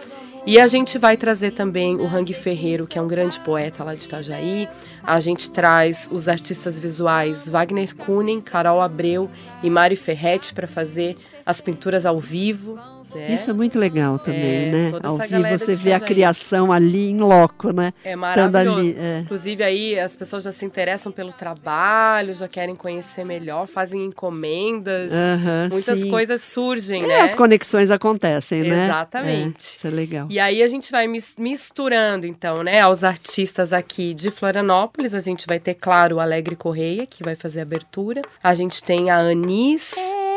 E 0.46 0.60
a 0.60 0.66
gente 0.66 0.98
vai 0.98 1.16
trazer 1.16 1.52
também 1.52 1.96
o 1.96 2.06
Hang 2.06 2.30
Ferreiro, 2.34 2.86
que 2.86 2.98
é 2.98 3.02
um 3.02 3.08
grande 3.08 3.40
poeta 3.40 3.82
lá 3.82 3.94
de 3.94 4.04
Itajaí. 4.04 4.68
A 5.02 5.18
gente 5.18 5.50
traz 5.50 6.06
os 6.12 6.28
artistas 6.28 6.78
visuais 6.78 7.48
Wagner 7.48 7.96
Kunen, 7.96 8.42
Carol 8.42 8.82
Abreu 8.82 9.30
e 9.62 9.70
Mari 9.70 9.96
Ferretti 9.96 10.52
para 10.52 10.68
fazer 10.68 11.16
as 11.46 11.62
pinturas 11.62 12.04
ao 12.04 12.20
vivo. 12.20 12.78
Né? 13.14 13.34
Isso 13.34 13.50
é 13.50 13.52
muito 13.52 13.78
legal 13.78 14.18
também, 14.18 14.68
é, 14.68 14.70
né? 14.70 14.92
Ao 15.02 15.18
vivo 15.18 15.48
você 15.58 15.74
vê 15.76 15.92
a 15.92 16.00
criação 16.00 16.72
ali 16.72 17.10
em 17.10 17.18
loco, 17.18 17.72
né? 17.72 17.92
É 18.04 18.16
maravilhoso. 18.16 18.78
Ali, 18.78 18.96
é. 18.98 19.20
Inclusive 19.20 19.62
aí 19.62 19.98
as 19.98 20.16
pessoas 20.16 20.44
já 20.44 20.50
se 20.50 20.64
interessam 20.64 21.12
pelo 21.12 21.32
trabalho, 21.32 22.34
já 22.34 22.48
querem 22.48 22.74
conhecer 22.74 23.24
melhor, 23.24 23.66
fazem 23.66 24.04
encomendas, 24.04 25.12
uh 25.12 25.14
-huh, 25.14 25.72
muitas 25.72 26.00
sim. 26.00 26.10
coisas 26.10 26.40
surgem, 26.42 27.04
é, 27.04 27.06
né? 27.06 27.20
As 27.20 27.34
conexões 27.34 27.90
acontecem, 27.90 28.62
né? 28.62 28.84
Exatamente. 28.84 29.66
É, 29.66 29.76
isso 29.76 29.86
é 29.86 29.90
legal. 29.90 30.26
E 30.30 30.38
aí 30.38 30.62
a 30.62 30.68
gente 30.68 30.90
vai 30.90 31.06
misturando, 31.06 32.26
então, 32.26 32.62
né, 32.62 32.80
aos 32.80 33.04
artistas 33.04 33.72
aqui 33.72 34.14
de 34.14 34.30
Florianópolis. 34.30 35.14
A 35.14 35.20
gente 35.20 35.46
vai 35.46 35.58
ter, 35.58 35.74
claro, 35.74 36.16
o 36.16 36.20
Alegre 36.20 36.56
Correia, 36.56 37.06
que 37.06 37.22
vai 37.22 37.34
fazer 37.34 37.60
a 37.60 37.62
abertura. 37.62 38.22
A 38.42 38.54
gente 38.54 38.82
tem 38.82 39.10
a 39.10 39.18
Anis. 39.18 39.94
Eu 39.96 40.33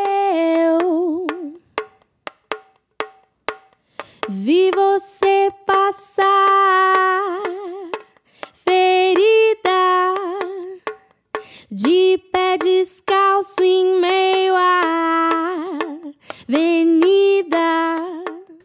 Vi 4.29 4.71
você 4.71 5.49
passar, 5.65 7.41
ferida, 8.53 10.13
de 11.71 12.19
pé 12.29 12.57
descalço 12.57 13.63
em 13.63 14.01
meio 14.01 14.53
à 14.53 14.81
avenida. 16.45 17.57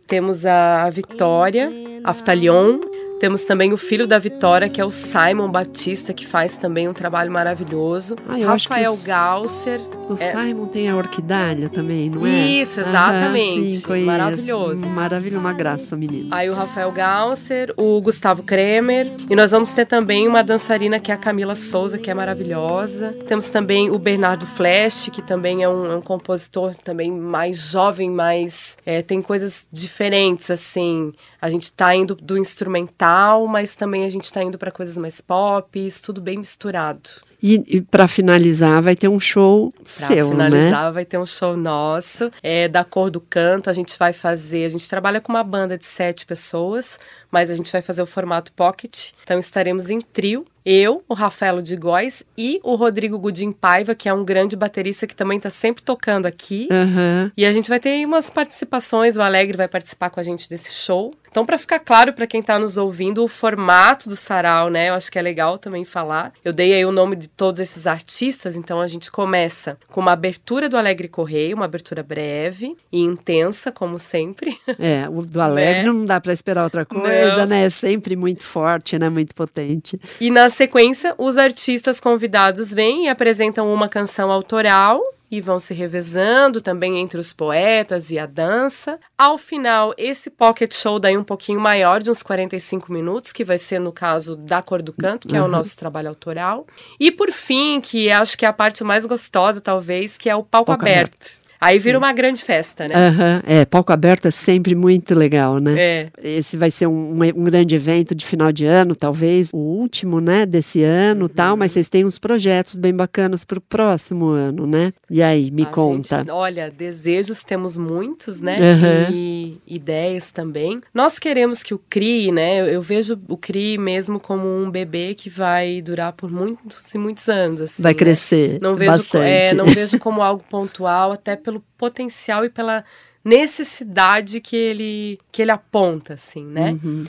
Temos 0.09 0.45
a 0.45 0.91
Vitória, 0.91 1.71
Aftalion, 2.03 2.81
temos 3.23 3.45
também 3.45 3.73
o 3.73 3.77
filho 3.77 4.05
da 4.05 4.19
Vitória, 4.19 4.69
que 4.69 4.81
é 4.81 4.85
o 4.85 4.91
Simon 4.91 5.49
Batista, 5.49 6.13
que 6.13 6.27
faz 6.27 6.57
também 6.57 6.89
um 6.89 6.93
trabalho 6.93 7.31
maravilhoso. 7.31 8.17
Ah, 8.29 8.35
Rafael 8.45 8.97
Gausser. 9.07 9.81
O 10.09 10.15
é... 10.15 10.17
Simon 10.17 10.67
tem 10.67 10.89
a 10.89 10.97
orquidária 10.97 11.69
também, 11.69 12.11
não 12.11 12.27
é? 12.27 12.31
Isso, 12.31 12.81
exatamente. 12.81 13.77
Ah, 13.89 13.95
sim, 13.95 14.05
maravilhoso. 14.05 14.89
Maravilha, 14.89 15.39
uma 15.39 15.53
graça, 15.53 15.97
menino. 15.97 16.35
Aí 16.35 16.51
o 16.51 16.55
Rafael 16.55 16.91
Gausser, 16.91 17.73
o 17.77 18.01
Gustavo 18.01 18.43
Kremer. 18.43 19.13
E 19.31 19.37
nós 19.37 19.53
vamos 19.53 19.71
ter 19.71 19.87
também 19.87 20.27
uma 20.27 20.43
dançarina 20.43 20.99
que 20.99 21.13
é 21.13 21.15
a 21.15 21.17
Camila 21.17 21.55
Souza, 21.55 21.99
que 21.99 22.11
é 22.11 22.15
maravilhosa. 22.15 23.15
Temos 23.29 23.49
também 23.49 23.89
o 23.89 24.01
Bernardo 24.01 24.47
Flash, 24.47 25.11
que 25.13 25.23
também 25.23 25.63
é 25.63 25.69
um, 25.69 25.93
é 25.93 25.95
um 25.95 26.03
compositor 26.03 26.75
também 26.83 27.13
mais 27.13 27.71
jovem, 27.71 28.11
mais. 28.11 28.77
É, 28.85 29.01
tem 29.01 29.23
coisas 29.23 29.69
diferentes, 29.71 30.51
assim. 30.51 31.13
A 31.41 31.49
gente 31.49 31.65
está 31.65 31.95
indo 31.95 32.17
do 32.17 32.37
instrumental, 32.37 33.12
mas 33.49 33.77
também 33.77 34.05
a 34.05 34.09
gente 34.09 34.25
está 34.25 34.43
indo 34.43 34.59
para 34.59 34.71
coisas 34.71 34.97
mais 34.99 35.21
pop, 35.21 35.89
tudo 36.03 36.21
bem 36.21 36.39
misturado. 36.39 37.11
E, 37.43 37.65
e 37.67 37.81
para 37.81 38.07
finalizar, 38.07 38.81
vai 38.81 38.95
ter 38.95 39.09
um 39.09 39.19
show 39.19 39.73
pra 39.73 39.85
seu, 39.85 40.29
né? 40.29 40.37
Para 40.37 40.47
finalizar, 40.47 40.93
vai 40.93 41.05
ter 41.05 41.19
um 41.19 41.27
show 41.27 41.57
nosso, 41.57 42.31
é, 42.41 42.69
da 42.69 42.85
Cor 42.85 43.11
do 43.11 43.21
Canto. 43.21 43.69
A 43.69 43.73
gente 43.73 43.99
vai 43.99 44.13
fazer, 44.13 44.65
a 44.65 44.69
gente 44.69 44.89
trabalha 44.89 45.21
com 45.21 45.33
uma 45.33 45.43
banda 45.43 45.77
de 45.77 45.85
sete 45.85 46.25
pessoas, 46.25 47.01
mas 47.33 47.51
a 47.51 47.57
gente 47.57 47.73
vai 47.73 47.83
fazer 47.83 48.03
o 48.03 48.07
formato 48.07 48.53
pocket. 48.53 49.11
Então 49.25 49.39
estaremos 49.39 49.91
em 49.91 50.01
trio, 50.01 50.45
eu, 50.65 51.03
o 51.09 51.15
Rafaelo 51.15 51.63
de 51.63 51.75
Góes 51.77 52.25
e 52.39 52.61
o 52.63 52.77
Rodrigo 52.77 53.19
Gudim 53.19 53.51
Paiva, 53.51 53.95
que 53.95 54.09
é 54.09 54.15
um 54.15 54.25
grande 54.25 54.55
baterista 54.55 55.07
que 55.07 55.17
também 55.17 55.37
está 55.37 55.51
sempre 55.51 55.83
tocando 55.83 56.27
aqui. 56.27 56.69
Uhum. 56.71 57.31
E 57.37 57.45
a 57.45 57.53
gente 57.53 57.69
vai 57.69 57.81
ter 57.81 58.05
umas 58.07 58.31
participações, 58.31 59.17
o 59.17 59.23
Alegre 59.23 59.57
vai 59.57 59.67
participar 59.67 60.11
com 60.11 60.21
a 60.21 60.23
gente 60.23 60.49
desse 60.49 60.73
show. 60.73 61.13
Então, 61.31 61.47
para 61.47 61.57
ficar 61.57 61.79
claro 61.79 62.13
para 62.13 62.27
quem 62.27 62.41
está 62.41 62.59
nos 62.59 62.77
ouvindo, 62.77 63.25
o 63.25 63.29
formato 63.29 64.07
do 64.07 64.15
sarau, 64.15 64.69
né? 64.69 64.91
Eu 64.91 64.95
acho 64.95 65.11
que 65.11 65.19
é 65.19 65.23
legal 65.23 65.57
também 65.57 65.83
falar. 65.83 66.31
Eu 66.45 66.53
dei 66.53 66.75
aí 66.75 66.85
o 66.85 66.93
nome 66.93 67.17
de 67.17 67.27
todos 67.27 67.59
esses 67.59 67.87
artistas, 67.87 68.55
então 68.55 68.81
a 68.83 68.87
gente 68.87 69.11
começa 69.11 69.79
com 69.89 70.01
uma 70.01 70.13
abertura 70.13 70.69
do 70.69 70.77
Alegre 70.77 71.09
Correio, 71.09 71.57
uma 71.57 71.65
abertura 71.65 72.03
breve 72.03 72.77
e 72.93 73.01
intensa, 73.01 73.73
como 73.73 73.99
sempre. 73.99 74.59
É, 74.79 75.09
o 75.09 75.23
do 75.23 75.41
Alegre 75.41 75.85
né? 75.85 75.89
não 75.89 76.05
dá 76.05 76.21
para 76.21 76.35
esperar 76.35 76.65
outra 76.65 76.85
coisa, 76.85 77.09
não. 77.09 77.22
Né? 77.47 77.65
É 77.65 77.71
sempre 77.71 78.17
muito 78.17 78.43
forte, 78.43 78.99
né? 78.99 79.09
Muito 79.09 79.35
potente. 79.35 80.01
E 80.21 80.31
na 80.31 80.49
sequência, 80.49 81.15
os 81.19 81.37
artistas 81.37 82.01
convidados 82.01 82.73
vêm 82.73 83.07
e 83.07 83.09
apresentam 83.09 83.73
uma 83.73 83.89
canção 83.89 84.31
autoral 84.31 85.03
e 85.33 85.41
vão 85.41 85.59
se 85.59 85.73
revezando 85.73 86.61
também 86.61 87.01
entre 87.01 87.19
os 87.19 87.33
poetas 87.33 88.11
e 88.11 88.19
a 88.19 88.27
dança. 88.27 88.99
Ao 89.17 89.39
final, 89.39 89.95
esse 89.97 90.29
pocket 90.29 90.75
show 90.75 90.99
daí 90.99 91.17
um 91.17 91.25
pouquinho 91.25 91.59
maior, 91.59 92.03
de 92.03 92.11
uns 92.11 92.23
45 92.23 92.93
minutos, 92.93 93.33
que 93.33 93.43
vai 93.43 93.57
ser 93.57 93.79
no 93.79 93.93
caso 93.93 94.37
da 94.37 94.61
Cor 94.61 94.83
do 94.83 94.93
Canto, 94.93 95.27
que 95.27 95.33
uhum. 95.33 95.41
é 95.41 95.43
o 95.43 95.47
uhum. 95.47 95.53
nosso 95.53 95.75
trabalho 95.75 96.11
autoral. 96.11 96.67
E 97.01 97.11
por 97.11 97.33
fim, 97.33 97.81
que 97.81 98.11
acho 98.11 98.37
que 98.37 98.45
é 98.45 98.49
a 98.49 98.53
parte 98.53 98.85
mais 98.85 99.07
gostosa, 99.07 99.59
talvez, 99.59 100.19
que 100.19 100.29
é 100.29 100.37
o 100.37 100.43
palco, 100.43 100.67
palco 100.67 100.83
aberto. 100.83 101.15
aberto 101.15 101.42
Aí 101.63 101.79
vira 101.79 101.97
uma 101.97 102.13
grande 102.13 102.43
festa, 102.43 102.89
né? 102.89 102.95
Uhum. 102.95 103.41
É, 103.47 103.65
palco 103.65 103.93
aberto 103.93 104.27
é 104.27 104.33
sempre 104.33 104.75
muito 104.75 105.15
legal, 105.15 105.59
né? 105.59 105.75
É. 105.79 106.09
Esse 106.21 106.57
vai 106.57 106.73
ser 106.73 106.89
um, 106.89 107.13
um 107.13 107.45
grande 107.45 107.77
evento 107.77 108.17
de 108.17 108.27
final 108.27 108.51
de 108.51 108.67
ano, 108.67 108.97
talvez 108.97 109.51
o 109.55 109.59
último, 109.59 110.21
né, 110.21 110.45
desse 110.45 110.83
ano, 110.83 111.23
uhum. 111.23 111.29
tal. 111.29 111.57
Mas 111.57 111.71
vocês 111.71 111.89
têm 111.89 112.05
uns 112.05 112.19
projetos 112.19 112.75
bem 112.75 112.93
bacanas 112.93 113.45
para 113.45 113.59
o 113.59 113.61
próximo 113.61 114.27
ano, 114.27 114.67
né? 114.67 114.93
E 115.09 115.23
aí, 115.23 115.53
me 115.53 115.63
A 115.63 115.67
conta. 115.67 116.19
Gente, 116.19 116.31
olha, 116.33 116.69
desejos 116.69 117.45
temos 117.45 117.79
muitos, 117.79 118.41
né? 118.41 118.57
Uhum. 118.59 119.15
E 119.15 119.59
ideias 119.65 120.33
também. 120.33 120.81
Nós 120.93 121.21
queremos 121.21 121.63
que 121.63 121.73
o 121.73 121.79
CRI, 121.79 122.33
né? 122.33 122.61
Eu, 122.61 122.67
eu, 122.67 122.83
vejo 122.83 123.17
o 123.29 123.37
CRI 123.37 123.79
mesmo 123.79 124.19
como 124.19 124.49
um 124.49 124.69
bebê 124.69 125.15
que 125.15 125.31
vai 125.31 125.81
durar 125.81 126.13
por 126.13 126.29
muitos 126.29 126.93
e 126.93 126.99
muitos 126.99 127.29
anos, 127.29 127.61
assim. 127.61 127.85
Vai 127.85 127.93
né? 127.93 127.99
crescer. 127.99 128.59
Não 128.61 128.75
vejo, 128.75 128.91
bastante. 128.91 129.25
É, 129.25 129.55
não 129.55 129.67
vejo 129.67 129.97
como 130.01 130.23
algo 130.23 130.43
pontual, 130.51 131.13
até 131.13 131.37
pelo 131.37 131.52
pelo 131.53 131.65
potencial 131.77 132.45
e 132.45 132.51
pela 132.51 132.85
necessidade 133.25 134.41
que 134.41 134.57
ele, 134.57 135.19
que 135.31 135.43
ele 135.43 135.51
aponta, 135.51 136.15
assim, 136.15 136.45
né? 136.45 136.73
Uhum. 136.83 137.05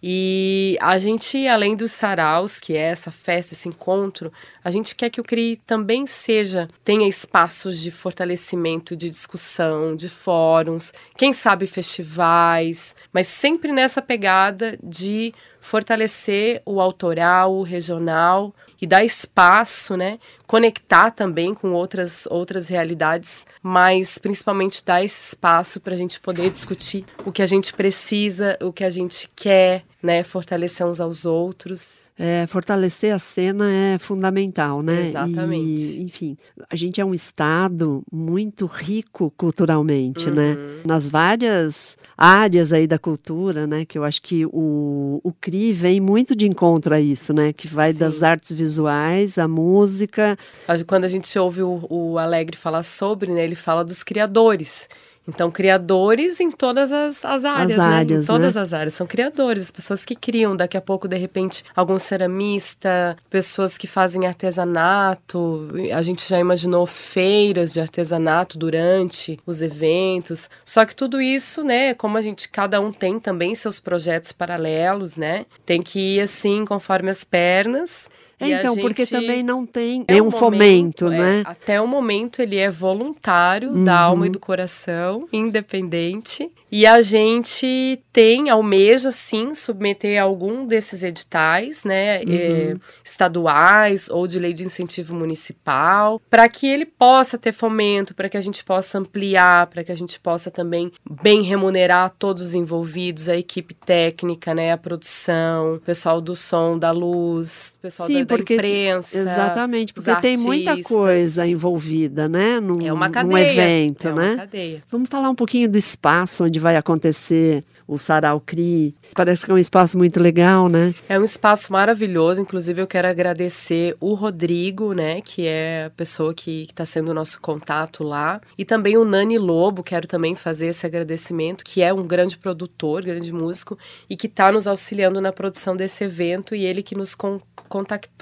E 0.00 0.78
a 0.80 0.96
gente, 0.96 1.48
além 1.48 1.74
dos 1.74 1.90
saraus, 1.90 2.60
que 2.60 2.76
é 2.76 2.82
essa 2.82 3.10
festa, 3.10 3.54
esse 3.54 3.68
encontro, 3.68 4.32
a 4.62 4.70
gente 4.70 4.94
quer 4.94 5.10
que 5.10 5.20
o 5.20 5.24
CRI 5.24 5.56
também 5.66 6.06
seja, 6.06 6.68
tenha 6.84 7.08
espaços 7.08 7.80
de 7.80 7.90
fortalecimento, 7.90 8.96
de 8.96 9.10
discussão, 9.10 9.96
de 9.96 10.08
fóruns, 10.08 10.92
quem 11.16 11.32
sabe 11.32 11.66
festivais, 11.66 12.94
mas 13.12 13.26
sempre 13.26 13.72
nessa 13.72 14.00
pegada 14.00 14.78
de 14.80 15.34
fortalecer 15.60 16.62
o 16.64 16.80
autoral, 16.80 17.52
o 17.52 17.64
regional, 17.64 18.54
e 18.80 18.86
dar 18.86 19.04
espaço, 19.04 19.96
né? 19.96 20.18
Conectar 20.46 21.10
também 21.10 21.54
com 21.54 21.72
outras, 21.72 22.26
outras 22.30 22.68
realidades, 22.68 23.46
mas 23.62 24.18
principalmente 24.18 24.84
dar 24.84 25.02
esse 25.04 25.28
espaço 25.30 25.80
para 25.80 25.94
a 25.94 25.98
gente 25.98 26.20
poder 26.20 26.50
discutir 26.50 27.04
o 27.24 27.32
que 27.32 27.42
a 27.42 27.46
gente 27.46 27.72
precisa, 27.72 28.56
o 28.62 28.72
que 28.72 28.84
a 28.84 28.90
gente 28.90 29.30
quer, 29.34 29.84
né? 30.02 30.22
Fortalecer 30.22 30.86
uns 30.86 31.00
aos 31.00 31.24
outros. 31.24 32.10
É, 32.18 32.46
fortalecer 32.46 33.12
a 33.12 33.18
cena 33.18 33.70
é 33.70 33.98
fundamental, 33.98 34.82
né? 34.82 35.08
Exatamente. 35.08 35.98
E, 35.98 36.02
enfim, 36.02 36.36
a 36.70 36.76
gente 36.76 37.00
é 37.00 37.04
um 37.04 37.12
estado 37.12 38.02
muito 38.10 38.66
rico 38.66 39.32
culturalmente, 39.36 40.30
né? 40.30 40.52
uhum. 40.52 40.76
né? 40.76 40.82
Nas 40.84 41.10
várias 41.10 41.96
áreas 42.16 42.72
aí 42.72 42.86
da 42.86 42.98
cultura, 42.98 43.66
né? 43.66 43.84
Que 43.84 43.98
eu 43.98 44.04
acho 44.04 44.22
que 44.22 44.46
o, 44.46 45.20
o 45.22 45.32
CRI 45.32 45.72
vem 45.72 46.00
muito 46.00 46.34
de 46.34 46.46
encontro 46.46 46.94
a 46.94 47.00
isso, 47.00 47.32
né? 47.32 47.52
Que 47.52 47.66
vai 47.66 47.92
Sim. 47.92 47.98
das 47.98 48.22
artes 48.22 48.52
visuais, 48.52 49.36
a 49.36 49.48
música. 49.48 50.38
Quando 50.86 51.04
a 51.04 51.08
gente 51.08 51.36
ouve 51.38 51.62
o, 51.62 51.84
o 51.88 52.18
Alegre 52.18 52.56
falar 52.56 52.84
sobre, 52.84 53.32
né? 53.32 53.42
Ele 53.42 53.56
fala 53.56 53.84
dos 53.84 54.02
criadores. 54.02 54.88
Então, 55.28 55.50
criadores 55.50 56.40
em 56.40 56.50
todas 56.50 56.90
as, 56.90 57.22
as 57.24 57.44
áreas, 57.44 57.72
As 57.72 57.76
né? 57.76 57.84
áreas, 57.84 58.22
em 58.22 58.26
todas 58.26 58.54
né? 58.54 58.60
as 58.62 58.72
áreas. 58.72 58.94
São 58.94 59.06
criadores, 59.06 59.64
as 59.64 59.70
pessoas 59.70 60.04
que 60.04 60.16
criam. 60.16 60.56
Daqui 60.56 60.76
a 60.76 60.80
pouco, 60.80 61.06
de 61.06 61.18
repente, 61.18 61.62
algum 61.76 61.98
ceramista, 61.98 63.16
pessoas 63.28 63.76
que 63.76 63.86
fazem 63.86 64.26
artesanato. 64.26 65.68
A 65.94 66.00
gente 66.00 66.26
já 66.26 66.38
imaginou 66.38 66.86
feiras 66.86 67.74
de 67.74 67.80
artesanato 67.80 68.56
durante 68.58 69.38
os 69.44 69.60
eventos. 69.60 70.48
Só 70.64 70.86
que 70.86 70.96
tudo 70.96 71.20
isso, 71.20 71.62
né, 71.62 71.92
como 71.92 72.16
a 72.16 72.22
gente, 72.22 72.48
cada 72.48 72.80
um 72.80 72.90
tem 72.90 73.18
também 73.18 73.54
seus 73.54 73.78
projetos 73.78 74.32
paralelos, 74.32 75.16
né? 75.16 75.44
Tem 75.66 75.82
que 75.82 76.16
ir 76.16 76.20
assim, 76.22 76.64
conforme 76.64 77.10
as 77.10 77.22
pernas. 77.22 78.08
É, 78.40 78.50
então, 78.50 78.76
porque 78.76 79.04
também 79.04 79.42
não 79.42 79.66
tem 79.66 80.02
até 80.02 80.12
nenhum 80.14 80.28
o 80.28 80.30
fomento, 80.30 81.04
momento, 81.06 81.08
né? 81.10 81.40
é, 81.40 81.50
até 81.50 81.80
o 81.80 81.86
momento 81.88 82.40
ele 82.40 82.56
é 82.56 82.70
voluntário 82.70 83.70
Uhum. 83.70 83.84
da 83.84 83.98
alma 83.98 84.26
e 84.26 84.30
do 84.30 84.38
coração, 84.38 85.26
independente. 85.32 86.50
E 86.70 86.84
a 86.86 87.00
gente 87.00 87.98
tem, 88.12 88.50
almeja 88.50 89.10
sim, 89.10 89.54
submeter 89.54 90.22
algum 90.22 90.66
desses 90.66 91.02
editais, 91.02 91.82
né, 91.82 92.22
é, 92.24 92.72
Uhum. 92.74 92.80
estaduais 93.02 94.08
ou 94.10 94.26
de 94.26 94.38
lei 94.38 94.52
de 94.52 94.64
incentivo 94.64 95.14
municipal, 95.14 96.20
para 96.28 96.46
que 96.48 96.66
ele 96.66 96.84
possa 96.84 97.38
ter 97.38 97.52
fomento, 97.52 98.14
para 98.14 98.28
que 98.28 98.36
a 98.36 98.40
gente 98.40 98.62
possa 98.64 98.98
ampliar, 98.98 99.66
para 99.68 99.82
que 99.82 99.90
a 99.90 99.94
gente 99.94 100.20
possa 100.20 100.50
também 100.50 100.92
bem 101.22 101.40
remunerar 101.42 102.10
todos 102.18 102.42
os 102.42 102.54
envolvidos, 102.54 103.30
a 103.30 103.36
equipe 103.36 103.72
técnica, 103.74 104.54
né, 104.54 104.70
a 104.72 104.76
produção, 104.76 105.76
o 105.76 105.80
pessoal 105.80 106.20
do 106.20 106.36
som, 106.36 106.78
da 106.78 106.90
luz, 106.90 107.76
o 107.78 107.80
pessoal 107.80 108.06
Sim, 108.08 108.24
da 108.24 108.27
porque- 108.36 108.54
imprensa. 108.54 109.18
Exatamente, 109.18 109.92
porque 109.94 110.14
tem 110.16 110.36
muita 110.36 110.80
coisa 110.82 111.46
envolvida, 111.46 112.28
né? 112.28 112.60
Num, 112.60 112.84
É 112.86 112.92
uma 112.92 113.06
num 113.06 113.12
cadeia. 113.12 113.50
evento, 113.52 114.08
é 114.08 114.12
uma 114.12 114.22
né? 114.22 114.36
cadeia. 114.36 114.82
Vamos 114.90 115.08
falar 115.08 115.30
um 115.30 115.34
pouquinho 115.34 115.68
do 115.68 115.78
espaço 115.78 116.44
onde 116.44 116.58
vai 116.58 116.76
acontecer 116.76 117.64
o 117.86 117.98
Sarau 117.98 118.40
CRI. 118.40 118.94
Parece 119.14 119.44
que 119.46 119.50
é 119.50 119.54
um 119.54 119.58
espaço 119.58 119.96
muito 119.96 120.20
legal, 120.20 120.68
né? 120.68 120.94
É 121.08 121.18
um 121.18 121.24
espaço 121.24 121.72
maravilhoso, 121.72 122.40
inclusive 122.42 122.82
eu 122.82 122.86
quero 122.86 123.08
agradecer 123.08 123.96
o 124.00 124.12
Rodrigo, 124.14 124.92
né, 124.92 125.20
que 125.22 125.46
é 125.46 125.86
a 125.86 125.90
pessoa 125.90 126.34
que 126.34 126.62
está 126.64 126.84
sendo 126.84 127.10
o 127.10 127.14
nosso 127.14 127.40
contato 127.40 128.04
lá, 128.04 128.40
e 128.58 128.64
também 128.64 128.96
o 128.98 129.04
Nani 129.04 129.38
Lobo, 129.38 129.82
quero 129.82 130.06
também 130.06 130.34
fazer 130.34 130.66
esse 130.66 130.84
agradecimento, 130.84 131.64
que 131.64 131.80
é 131.82 131.92
um 131.92 132.06
grande 132.06 132.36
produtor, 132.36 133.02
grande 133.02 133.32
músico, 133.32 133.78
e 134.08 134.16
que 134.16 134.26
está 134.26 134.52
nos 134.52 134.66
auxiliando 134.66 135.20
na 135.20 135.32
produção 135.32 135.74
desse 135.74 136.04
evento, 136.04 136.54
e 136.54 136.64
ele 136.66 136.82
que 136.82 136.94
nos 136.94 137.14
con- 137.14 137.40
contactou 137.68 138.17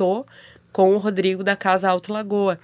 com 0.72 0.94
o 0.94 0.98
Rodrigo 0.98 1.42
da 1.42 1.56
Casa 1.56 1.88
Alto 1.88 2.12
Lagoa. 2.12 2.58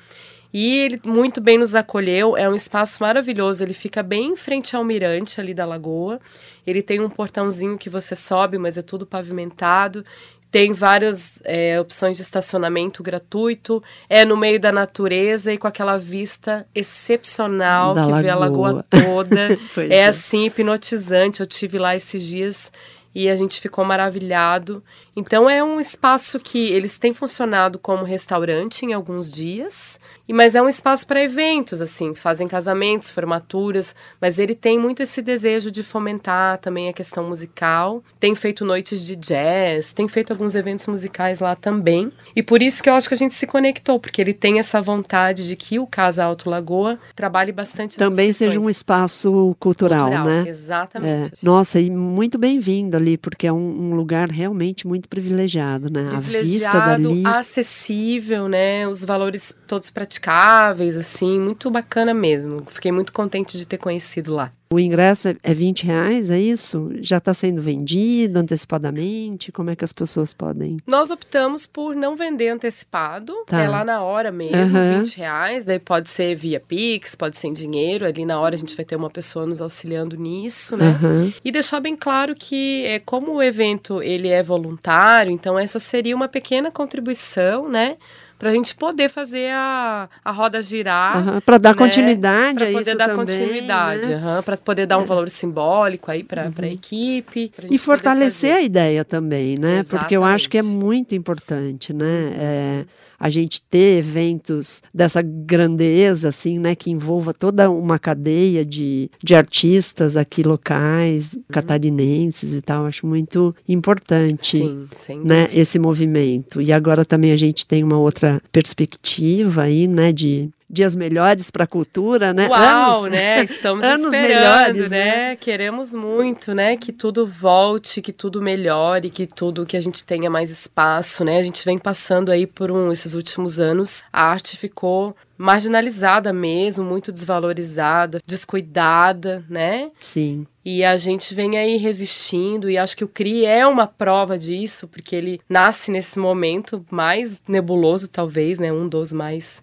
E 0.52 0.80
ele 0.80 1.00
muito 1.06 1.40
bem 1.40 1.56
nos 1.56 1.74
acolheu, 1.74 2.36
é 2.36 2.46
um 2.46 2.54
espaço 2.54 2.98
maravilhoso, 3.00 3.64
ele 3.64 3.72
fica 3.72 4.02
bem 4.02 4.32
em 4.32 4.36
frente 4.36 4.76
ao 4.76 4.84
mirante 4.84 5.40
ali 5.40 5.54
da 5.54 5.64
lagoa. 5.64 6.20
Ele 6.66 6.82
tem 6.82 7.00
um 7.00 7.08
portãozinho 7.08 7.78
que 7.78 7.88
você 7.88 8.14
sobe, 8.14 8.58
mas 8.58 8.76
é 8.76 8.82
tudo 8.82 9.06
pavimentado. 9.06 10.04
Tem 10.50 10.74
várias 10.74 11.40
é, 11.46 11.80
opções 11.80 12.18
de 12.18 12.22
estacionamento 12.22 13.02
gratuito, 13.02 13.82
é 14.06 14.22
no 14.22 14.36
meio 14.36 14.60
da 14.60 14.70
natureza 14.70 15.50
e 15.50 15.56
com 15.56 15.66
aquela 15.66 15.96
vista 15.96 16.66
excepcional 16.74 17.94
Da 17.94 18.04
que 18.04 18.12
vê 18.20 18.28
a 18.28 18.36
lagoa 18.36 18.72
lagoa. 18.72 18.84
toda. 18.90 19.58
Pois 19.72 19.90
é 19.90 20.04
assim, 20.04 20.44
hipnotizante. 20.44 21.40
Eu 21.40 21.46
tive 21.46 21.78
lá 21.78 21.96
esses 21.96 22.22
dias 22.22 22.70
e 23.14 23.28
a 23.28 23.36
gente 23.36 23.60
ficou 23.60 23.84
maravilhado. 23.84 24.82
Então 25.14 25.48
é 25.48 25.62
um 25.62 25.80
espaço 25.80 26.38
que 26.40 26.70
eles 26.70 26.98
têm 26.98 27.12
funcionado 27.12 27.78
como 27.78 28.04
restaurante 28.04 28.84
em 28.84 28.92
alguns 28.92 29.30
dias, 29.30 30.00
e 30.28 30.32
mas 30.32 30.54
é 30.54 30.62
um 30.62 30.68
espaço 30.68 31.06
para 31.06 31.22
eventos 31.22 31.82
assim, 31.82 32.14
fazem 32.14 32.48
casamentos, 32.48 33.10
formaturas, 33.10 33.94
mas 34.20 34.38
ele 34.38 34.54
tem 34.54 34.78
muito 34.78 35.02
esse 35.02 35.20
desejo 35.20 35.70
de 35.70 35.82
fomentar 35.82 36.58
também 36.58 36.88
a 36.88 36.92
questão 36.92 37.28
musical. 37.28 38.02
Tem 38.18 38.34
feito 38.34 38.64
noites 38.64 39.04
de 39.04 39.16
jazz, 39.16 39.92
tem 39.92 40.08
feito 40.08 40.32
alguns 40.32 40.54
eventos 40.54 40.86
musicais 40.86 41.40
lá 41.40 41.54
também. 41.54 42.10
E 42.34 42.42
por 42.42 42.62
isso 42.62 42.82
que 42.82 42.88
eu 42.88 42.94
acho 42.94 43.08
que 43.08 43.14
a 43.14 43.18
gente 43.18 43.34
se 43.34 43.46
conectou, 43.46 43.98
porque 44.00 44.20
ele 44.20 44.32
tem 44.32 44.58
essa 44.58 44.80
vontade 44.80 45.46
de 45.46 45.56
que 45.56 45.78
o 45.78 45.86
Casa 45.86 46.24
Alto 46.24 46.48
Lagoa 46.48 46.98
trabalhe 47.14 47.52
bastante 47.52 47.98
Também 47.98 48.32
seja 48.32 48.58
um 48.58 48.70
espaço 48.70 49.54
cultural, 49.58 50.10
Cultural, 50.10 50.24
né? 50.24 50.44
É. 50.46 50.48
Exatamente. 50.48 51.44
Nossa, 51.44 51.80
e 51.80 51.90
muito 51.90 52.38
bem-vindo 52.38 52.96
ali, 53.02 53.18
porque 53.18 53.46
é 53.46 53.52
um, 53.52 53.90
um 53.90 53.94
lugar 53.94 54.30
realmente 54.30 54.86
muito 54.86 55.08
privilegiado, 55.08 55.90
né? 55.90 56.08
A 56.14 56.20
vista 56.20 56.38
privilegiado, 56.38 57.02
dali. 57.02 57.26
acessível, 57.26 58.48
né? 58.48 58.86
Os 58.88 59.04
valores 59.04 59.54
todos 59.66 59.90
praticáveis, 59.90 60.96
assim, 60.96 61.38
muito 61.38 61.70
bacana 61.70 62.14
mesmo. 62.14 62.64
Fiquei 62.68 62.92
muito 62.92 63.12
contente 63.12 63.58
de 63.58 63.66
ter 63.66 63.78
conhecido 63.78 64.34
lá. 64.34 64.52
O 64.72 64.80
ingresso 64.80 65.28
é, 65.28 65.36
é 65.42 65.52
20 65.52 65.84
reais, 65.84 66.30
é 66.30 66.40
isso? 66.40 66.90
Já 67.00 67.18
está 67.18 67.34
sendo 67.34 67.60
vendido 67.60 68.38
antecipadamente? 68.38 69.52
Como 69.52 69.68
é 69.68 69.76
que 69.76 69.84
as 69.84 69.92
pessoas 69.92 70.32
podem? 70.32 70.78
Nós 70.86 71.10
optamos 71.10 71.66
por 71.66 71.94
não 71.94 72.16
vender 72.16 72.48
antecipado, 72.48 73.34
Tá. 73.46 73.60
é 73.60 73.68
lá 73.68 73.84
na 73.84 74.02
hora 74.02 74.32
mesmo, 74.32 74.56
Aham. 74.78 75.00
20 75.00 75.16
reais. 75.18 75.66
Daí 75.66 75.78
pode 75.78 76.08
ser 76.08 76.34
via 76.34 76.58
Pix, 76.58 77.14
pode 77.14 77.36
ser 77.36 77.48
em 77.48 77.52
dinheiro. 77.52 78.06
Ali 78.06 78.24
na 78.24 78.40
hora 78.40 78.54
a 78.54 78.58
gente 78.58 78.74
vai 78.74 78.84
ter 78.84 78.96
uma 78.96 79.10
pessoa 79.10 79.44
nos 79.44 79.60
auxiliando 79.60 80.16
nisso, 80.16 80.76
né? 80.76 80.86
Aham. 80.88 81.32
E 81.44 81.52
deixar 81.52 81.80
bem 81.80 81.94
claro 81.94 82.34
que, 82.34 82.84
é, 82.86 82.98
como 82.98 83.32
o 83.34 83.42
evento 83.42 84.02
ele 84.02 84.28
é 84.28 84.42
voluntário, 84.42 85.30
então 85.30 85.58
essa 85.58 85.78
seria 85.78 86.16
uma 86.16 86.28
pequena 86.28 86.70
contribuição, 86.70 87.68
né? 87.68 87.96
Para 88.42 88.50
a 88.50 88.54
gente 88.54 88.74
poder 88.74 89.08
fazer 89.08 89.52
a, 89.52 90.08
a 90.24 90.32
roda 90.32 90.60
girar. 90.60 91.40
Para 91.42 91.58
dar 91.58 91.68
né, 91.70 91.74
continuidade 91.76 92.58
Para 92.58 92.66
a 92.70 92.72
poder 92.72 92.90
isso 92.90 92.98
dar 92.98 93.04
também, 93.04 93.24
continuidade, 93.38 94.08
né? 94.16 94.42
para 94.44 94.56
poder 94.56 94.84
dar 94.84 94.98
um 94.98 95.04
valor 95.04 95.28
simbólico 95.30 96.10
aí 96.10 96.24
para 96.24 96.50
a 96.58 96.66
equipe. 96.66 97.52
pra 97.54 97.66
E 97.66 97.68
poder 97.68 97.78
fortalecer 97.78 98.52
a 98.52 98.60
ideia 98.60 99.04
também, 99.04 99.56
né? 99.56 99.84
Porque 99.88 100.16
eu 100.16 100.24
acho 100.24 100.50
que 100.50 100.56
é 100.56 100.60
Exatamente. 100.60 100.84
muito 100.84 101.14
importante, 101.14 101.92
né? 101.92 102.32
É, 102.36 102.84
a 103.22 103.28
gente 103.28 103.62
ter 103.62 103.98
eventos 103.98 104.82
dessa 104.92 105.22
grandeza, 105.22 106.28
assim, 106.28 106.58
né? 106.58 106.74
Que 106.74 106.90
envolva 106.90 107.32
toda 107.32 107.70
uma 107.70 107.96
cadeia 107.96 108.64
de, 108.64 109.08
de 109.22 109.34
artistas 109.36 110.16
aqui 110.16 110.42
locais, 110.42 111.34
Uhum. 111.34 111.42
catarinenses 111.52 112.52
e 112.52 112.60
tal. 112.60 112.84
Acho 112.84 113.06
muito 113.06 113.54
importante. 113.68 114.58
Sim, 114.96 115.20
Né, 115.24 115.48
esse 115.54 115.78
movimento. 115.78 116.60
E 116.60 116.72
agora 116.72 117.04
também 117.04 117.30
a 117.30 117.36
gente 117.36 117.64
tem 117.64 117.84
uma 117.84 117.96
outra 117.98 118.42
perspectiva 118.50 119.62
aí, 119.62 119.86
né, 119.86 120.12
de 120.12 120.50
dias 120.72 120.96
melhores 120.96 121.50
para 121.50 121.64
a 121.64 121.66
cultura, 121.66 122.32
né? 122.32 122.48
Uau, 122.48 123.00
Anos- 123.00 123.12
né? 123.12 123.44
Estamos 123.44 123.84
anos 123.84 124.06
esperando, 124.06 124.74
melhores, 124.74 124.90
né? 124.90 125.04
né? 125.28 125.36
Queremos 125.36 125.94
muito, 125.94 126.54
né? 126.54 126.76
Que 126.78 126.90
tudo 126.90 127.26
volte, 127.26 128.00
que 128.00 128.12
tudo 128.12 128.40
melhore, 128.40 129.10
que 129.10 129.26
tudo 129.26 129.66
que 129.66 129.76
a 129.76 129.80
gente 129.80 130.02
tenha 130.02 130.30
mais 130.30 130.48
espaço, 130.48 131.24
né? 131.24 131.38
A 131.38 131.42
gente 131.42 131.62
vem 131.64 131.78
passando 131.78 132.32
aí 132.32 132.46
por 132.46 132.70
um 132.70 132.90
esses 132.90 133.12
últimos 133.12 133.60
anos, 133.60 134.02
a 134.10 134.24
arte 134.24 134.56
ficou 134.56 135.14
marginalizada 135.36 136.32
mesmo, 136.32 136.84
muito 136.84 137.10
desvalorizada, 137.10 138.20
descuidada, 138.26 139.44
né? 139.50 139.90
Sim. 140.00 140.46
E 140.64 140.84
a 140.84 140.96
gente 140.96 141.34
vem 141.34 141.58
aí 141.58 141.76
resistindo, 141.76 142.70
e 142.70 142.78
acho 142.78 142.96
que 142.96 143.04
o 143.04 143.08
CRI 143.08 143.44
é 143.44 143.66
uma 143.66 143.86
prova 143.86 144.38
disso, 144.38 144.86
porque 144.86 145.16
ele 145.16 145.40
nasce 145.48 145.90
nesse 145.90 146.18
momento 146.18 146.84
mais 146.90 147.42
nebuloso, 147.48 148.08
talvez, 148.08 148.58
né? 148.60 148.72
Um 148.72 148.88
dos 148.88 149.12
mais 149.12 149.62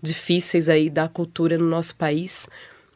difíceis 0.00 0.68
aí 0.68 0.88
da 0.88 1.08
cultura 1.08 1.58
no 1.58 1.66
nosso 1.66 1.96
país, 1.96 2.46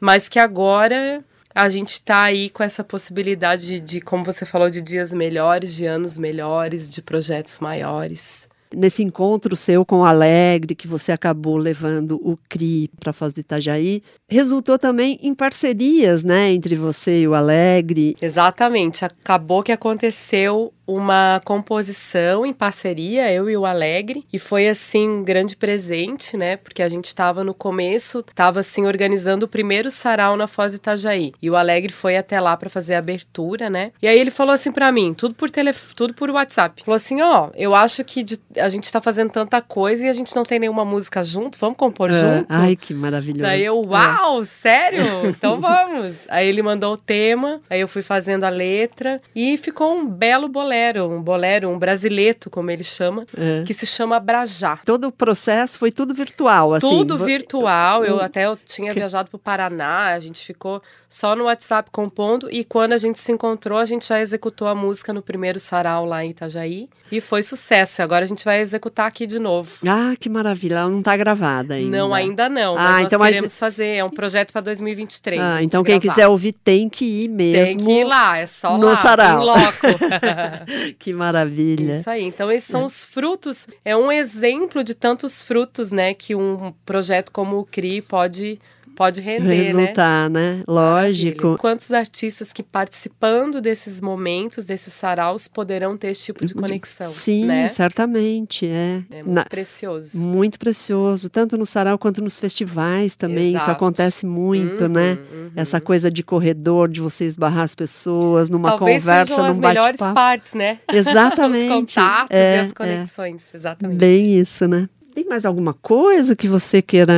mas 0.01 0.29
que 0.29 0.39
agora 0.39 1.25
a 1.55 1.69
gente 1.69 1.91
está 1.91 2.23
aí 2.23 2.49
com 2.49 2.63
essa 2.63 2.83
possibilidade 2.83 3.67
de, 3.67 3.81
de, 3.81 4.01
como 4.01 4.25
você 4.25 4.47
falou, 4.47 4.71
de 4.71 4.81
dias 4.81 5.13
melhores, 5.13 5.75
de 5.75 5.85
anos 5.87 6.17
melhores, 6.17 6.89
de 6.89 7.03
projetos 7.03 7.59
maiores. 7.59 8.49
Nesse 8.75 9.03
encontro 9.03 9.55
seu 9.55 9.85
com 9.85 9.99
o 9.99 10.05
Alegre, 10.05 10.75
que 10.75 10.89
você 10.89 11.13
acabou 11.13 11.59
levando 11.59 12.19
o 12.23 12.39
CRI 12.49 12.89
para 12.99 13.11
a 13.11 13.13
Foz 13.13 13.35
do 13.35 13.41
Itajaí, 13.41 14.03
resultou 14.27 14.79
também 14.79 15.19
em 15.23 15.35
parcerias, 15.35 16.25
né, 16.25 16.51
entre 16.53 16.75
você 16.75 17.21
e 17.21 17.29
o 17.29 17.35
Alegre. 17.35 18.17
Exatamente. 18.21 19.05
Acabou 19.05 19.63
que 19.63 19.73
aconteceu 19.73 20.73
uma 20.87 21.41
composição 21.45 22.45
em 22.45 22.53
parceria, 22.53 23.33
eu 23.33 23.49
e 23.49 23.57
o 23.57 23.65
Alegre, 23.65 24.25
e 24.33 24.39
foi 24.39 24.69
assim 24.69 25.09
um 25.09 25.25
grande 25.25 25.57
presente, 25.57 26.37
né? 26.37 26.57
Porque 26.57 26.83
a 26.83 26.89
gente 26.89 27.07
estava 27.07 27.43
no 27.45 27.55
começo, 27.55 28.19
estava 28.21 28.61
assim 28.61 28.85
organizando 28.87 29.47
o 29.47 29.49
primeiro 29.49 29.91
sarau 29.91 30.37
na 30.37 30.47
Foz 30.47 30.73
do 30.73 30.77
Itajaí. 30.77 31.33
E 31.41 31.49
o 31.49 31.57
Alegre 31.57 31.93
foi 31.93 32.17
até 32.17 32.41
lá 32.41 32.57
para 32.57 32.69
fazer 32.69 32.95
a 32.95 32.99
abertura, 32.99 33.71
né? 33.71 33.93
E 34.03 34.09
aí 34.09 34.19
ele 34.19 34.31
falou 34.31 34.53
assim 34.53 34.73
para 34.73 34.91
mim, 34.93 35.15
tudo 35.15 35.35
por 35.35 35.51
telefone, 35.51 35.95
tudo 35.95 36.15
por 36.15 36.31
WhatsApp. 36.31 36.83
Falou 36.85 36.97
assim: 36.97 37.21
"Ó, 37.23 37.51
eu 37.55 37.75
acho 37.75 38.05
que 38.05 38.23
de, 38.23 38.39
a 38.59 38.69
gente 38.69 38.91
tá 38.91 39.01
fazendo 39.01 39.31
tanta 39.31 39.61
coisa 39.61 40.05
e 40.07 40.09
a 40.09 40.13
gente 40.13 40.35
não 40.35 40.43
tem 40.43 40.59
nenhuma 40.59 40.85
música 40.85 41.23
junto, 41.25 41.59
vamos 41.59 41.77
compor 41.77 42.11
É, 42.11 42.13
junto?" 42.15 42.47
ai, 42.49 42.77
que 42.77 42.93
maravilhoso. 42.93 43.43
Daí 43.43 43.65
eu, 43.65 43.83
É. 43.83 43.87
uau, 43.87 44.45
sério? 44.45 45.03
Então 45.43 45.61
vamos. 45.61 46.25
aí 46.29 46.47
ele 46.49 46.63
mandou 46.63 46.93
o 46.95 46.97
tema, 46.97 47.61
aí 47.71 47.81
eu 47.81 47.89
fui 47.89 48.03
fazendo 48.03 48.45
a 48.45 48.49
letra 48.49 49.21
e 49.35 49.57
ficou 49.57 49.95
um 49.95 50.07
belo 50.07 50.49
bolero 50.49 50.72
bolero, 50.73 51.07
um 51.11 51.21
bolero, 51.23 51.69
um 51.69 51.79
brasileto, 51.79 52.49
como 52.49 52.71
ele 52.71 52.83
chama, 52.83 53.27
É. 53.37 53.63
que 53.65 53.75
se 53.75 53.87
chama 53.87 54.19
Brajá. 54.19 54.79
Todo 54.85 55.09
o 55.09 55.13
processo 55.13 55.79
foi 55.79 55.93
tudo 55.93 56.15
virtual, 56.15 56.73
assim. 56.75 56.89
Tudo 56.89 57.19
virtual. 57.19 58.05
Eu 58.05 58.17
Hum. 58.17 58.21
até 58.21 58.47
eu 58.47 58.57
tinha 58.57 58.95
viajado 58.95 59.29
para 59.29 59.37
o 59.37 59.39
Paraná, 59.39 60.15
a 60.15 60.19
gente 60.19 60.45
ficou 60.45 60.83
só 61.09 61.37
no 61.37 61.45
WhatsApp 61.45 61.91
compondo 61.93 62.49
e 62.51 62.65
quando 62.65 62.95
a 62.95 62.99
gente 62.99 63.21
se 63.21 63.31
encontrou, 63.31 63.79
a 63.79 63.85
gente 63.85 64.07
já 64.09 64.19
executou 64.21 64.67
a 64.67 64.75
música 64.75 65.13
no 65.13 65.21
primeiro 65.21 65.61
sarau 65.61 66.07
lá 66.07 66.25
em 66.25 66.31
Itajaí 66.31 66.89
e 67.11 67.21
foi 67.21 67.43
sucesso. 67.43 68.03
Agora 68.03 68.25
a 68.25 68.29
gente 68.29 68.43
vai 68.45 68.61
executar 68.61 69.07
aqui 69.07 69.27
de 69.27 69.39
novo. 69.39 69.73
Ah, 69.87 70.15
que 70.19 70.29
maravilha. 70.31 70.77
Ela 70.77 70.89
não 70.89 71.01
está 71.01 71.15
gravada 71.17 71.75
ainda. 71.75 71.99
Não, 71.99 72.15
ainda 72.15 72.49
não, 72.49 72.75
mas 72.75 72.85
Ah, 72.87 72.93
nós 72.97 73.07
então 73.07 73.23
a 73.23 73.27
queremos 73.27 73.59
fazer. 73.59 73.97
É 73.97 74.05
um 74.05 74.09
projeto 74.11 74.53
para 74.53 74.63
2023. 74.63 75.39
a 75.41 75.57
Ah, 75.57 75.63
então 75.63 75.85
quem 75.85 75.99
gravar. 75.99 76.15
quiser 76.15 76.29
ouvir 76.29 76.53
tem 76.53 76.89
que 76.89 77.05
ir 77.05 77.29
mesmo. 77.29 77.65
Tem 77.65 77.77
que 77.77 77.91
ir 78.01 78.05
lá, 78.05 78.39
é 78.39 78.47
só 78.47 78.79
no 78.79 78.87
lá, 78.87 78.97
sarau. 78.97 79.43
em 79.43 79.45
loco. 79.45 79.63
que 80.99 81.13
maravilha. 81.13 81.95
Isso 81.95 82.11
aí. 82.11 82.23
Então, 82.23 82.51
esses 82.51 82.69
são 82.69 82.85
os 82.85 83.05
frutos. 83.05 83.67
É 83.85 83.97
um 83.97 84.11
exemplo 84.11 84.83
de 84.83 84.95
tantos 84.95 85.43
frutos, 85.43 85.93
né, 85.93 86.15
que 86.15 86.35
um 86.35 86.73
projeto 86.85 87.31
como 87.33 87.59
o 87.59 87.65
CRI 87.65 88.03
pode, 88.03 88.59
pode 88.97 89.21
render, 89.21 89.73
né? 89.73 89.83
Resultar, 89.83 90.31
né? 90.31 90.63
Lógico. 90.69 91.43
Maravilha. 91.43 91.59
Quantos 91.59 91.93
artistas 91.93 92.53
que 92.53 92.63
participando 92.63 93.61
desses 93.61 94.01
momentos, 94.01 94.65
desses 94.65 94.93
saraus, 94.95 95.49
poderão 95.49 95.97
ter 95.97 96.09
esse 96.09 96.25
tipo 96.25 96.45
de 96.45 96.55
conexão, 96.55 97.09
Sim, 97.09 97.47
né? 97.47 97.69
certamente. 97.69 98.67
É, 98.67 99.03
É 99.11 99.17
muito 99.23 99.31
Na- 99.31 99.45
precioso. 99.45 100.19
muito 100.19 100.59
precioso, 100.59 101.29
tanto 101.31 101.57
no 101.57 101.65
sarau 101.67 101.99
quanto 101.99 102.23
nos 102.23 102.39
festivais 102.39 103.17
também. 103.17 103.49
Isso 103.49 103.57
Exato. 103.59 103.71
acontece 103.73 104.27
muito, 104.27 104.85
Uhum, 104.85 104.89
né? 104.89 105.19
uhum. 105.33 105.51
Essa 105.57 105.81
coisa 105.81 106.11
de 106.11 106.23
corredor, 106.23 106.89
de 106.89 107.01
você 107.01 107.25
esbarrar 107.25 107.65
as 107.65 107.75
pessoas 107.75 108.51
numa 108.51 108.71
Talvez 108.71 109.03
conversa, 109.03 109.35
sejam 109.35 109.45
as 109.47 109.59
melhores 109.59 109.97
partes, 109.99 110.55
né? 110.55 110.79
Exatamente. 110.93 111.67
Os 111.67 111.71
contatos 111.95 112.29
é, 112.37 112.57
e 112.57 112.61
as 112.61 112.71
é. 112.71 112.75
conexões, 112.75 113.55
exatamente. 113.55 113.99
Bem 113.99 114.39
isso, 114.39 114.67
né? 114.69 114.89
Tem 115.15 115.25
mais 115.27 115.45
alguma 115.45 115.75
coisa 115.75 116.35
que 116.35 116.49
você 116.49 116.81
queira 116.81 117.13